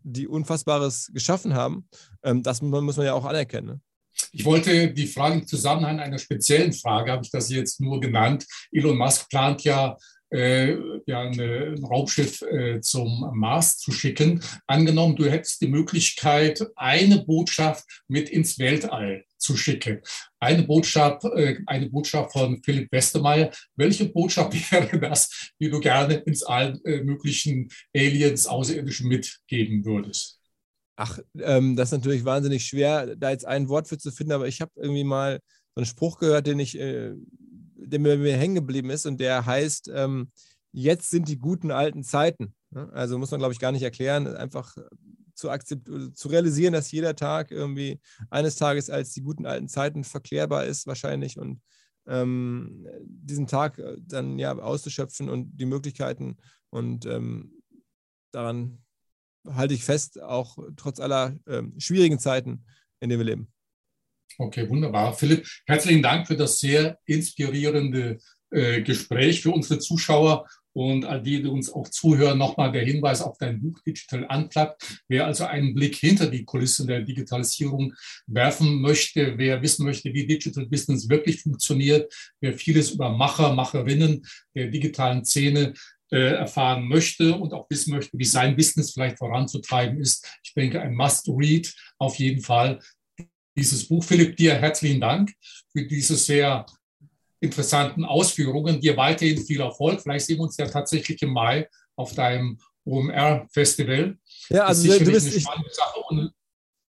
[0.03, 1.87] die Unfassbares geschaffen haben.
[2.23, 3.67] Ähm, das muss man ja auch anerkennen.
[3.67, 3.79] Ne?
[4.31, 8.45] Ich wollte die Frage im Zusammenhang einer speziellen Frage, habe ich das jetzt nur genannt.
[8.71, 9.97] Elon Musk plant ja
[10.31, 14.41] äh, ja, eine, ein Raumschiff äh, zum Mars zu schicken.
[14.67, 19.23] Angenommen, du hättest die Möglichkeit, eine Botschaft mit ins Weltall
[19.53, 20.01] zu.
[20.39, 23.51] Eine Botschaft, äh, eine Botschaft von Philipp Westermeier.
[23.75, 30.39] Welche Botschaft wäre das, die du gerne ins allen äh, möglichen Aliens, Außerirdischen mitgeben würdest?
[30.97, 34.47] Ach, ähm, das ist natürlich wahnsinnig schwer, da jetzt ein Wort für zu finden, aber
[34.47, 35.39] ich habe irgendwie mal
[35.75, 37.13] so einen Spruch gehört, den ich äh,
[37.85, 40.31] der mir, mir hängen geblieben ist und der heißt, ähm,
[40.71, 42.53] jetzt sind die guten alten Zeiten.
[42.91, 44.75] Also muss man, glaube ich, gar nicht erklären, einfach
[45.35, 45.49] zu,
[46.13, 50.87] zu realisieren, dass jeder Tag irgendwie eines Tages als die guten alten Zeiten verklärbar ist
[50.87, 51.61] wahrscheinlich und
[52.07, 56.37] ähm, diesen Tag äh, dann ja auszuschöpfen und die Möglichkeiten
[56.69, 57.61] und ähm,
[58.31, 58.83] daran
[59.47, 62.65] halte ich fest, auch trotz aller ähm, schwierigen Zeiten,
[62.99, 63.51] in denen wir leben.
[64.37, 65.13] Okay, wunderbar.
[65.13, 68.17] Philipp, herzlichen Dank für das sehr inspirierende
[68.49, 73.21] äh, Gespräch für unsere Zuschauer und all die, die uns auch zuhören, nochmal der Hinweis
[73.21, 74.75] auf dein Buch Digital Unplugged.
[75.07, 77.93] Wer also einen Blick hinter die Kulissen der Digitalisierung
[78.27, 84.25] werfen möchte, wer wissen möchte, wie Digital Business wirklich funktioniert, wer vieles über Macher, Macherinnen
[84.53, 85.73] der digitalen Szene
[86.11, 90.27] äh, erfahren möchte und auch wissen möchte, wie sein Business vielleicht voranzutreiben ist.
[90.43, 92.79] Ich denke, ein Must-Read auf jeden Fall
[93.57, 94.03] dieses Buch.
[94.03, 95.31] Philipp, dir herzlichen Dank
[95.71, 96.65] für diese sehr
[97.45, 98.81] interessanten Ausführungen.
[98.81, 100.01] Dir weiterhin viel Erfolg.
[100.01, 104.17] Vielleicht sehen wir uns ja tatsächlich im Mai auf deinem OMR-Festival.
[104.49, 105.45] Ja, also du bist, ich,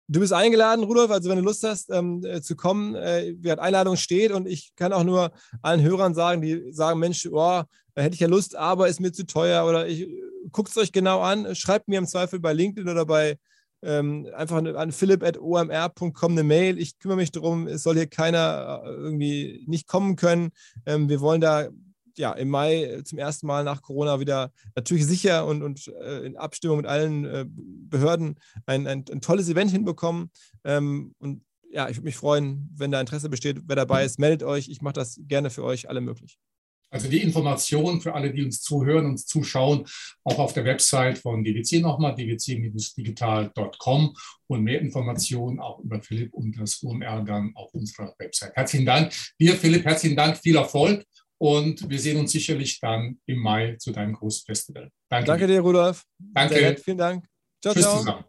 [0.08, 3.52] du bist eingeladen, Rudolf, also wenn du Lust hast ähm, äh, zu kommen, äh, die
[3.52, 5.32] Einladung steht und ich kann auch nur
[5.62, 7.64] allen Hörern sagen, die sagen, Mensch, oh,
[7.96, 10.08] da hätte ich ja Lust, aber ist mir zu teuer oder ich
[10.52, 13.38] guckt es euch genau an, schreibt mir im Zweifel bei LinkedIn oder bei
[13.82, 16.80] ähm, einfach an philipp.omr.com eine Mail.
[16.80, 20.50] Ich kümmere mich darum, es soll hier keiner äh, irgendwie nicht kommen können.
[20.86, 21.70] Ähm, wir wollen da
[22.18, 26.36] ja, im Mai zum ersten Mal nach Corona wieder natürlich sicher und, und äh, in
[26.36, 30.30] Abstimmung mit allen äh, Behörden ein, ein, ein, tolles Event hinbekommen.
[30.66, 34.44] Ähm, und ja, ich würde mich freuen, wenn da Interesse besteht, wer dabei ist, meldet
[34.44, 34.68] euch.
[34.68, 36.38] Ich mache das gerne für euch alle möglich.
[36.92, 39.86] Also die Informationen für alle, die uns zuhören und zuschauen,
[40.24, 44.16] auch auf der Website von DWC nochmal, dwc-digital.com
[44.48, 48.56] und mehr Informationen auch über Philipp und das UMR dann auf unserer Website.
[48.56, 49.14] Herzlichen Dank.
[49.40, 51.04] Dir, Philipp, herzlichen Dank, viel Erfolg
[51.38, 54.90] Und wir sehen uns sicherlich dann im Mai zu deinem großen Festival.
[55.10, 56.04] Danke, Danke dir, Rudolf.
[56.18, 56.78] Danke.
[56.84, 57.26] Vielen Dank.
[57.62, 57.98] Ciao, Tschüss ciao.
[58.00, 58.26] Zusammen.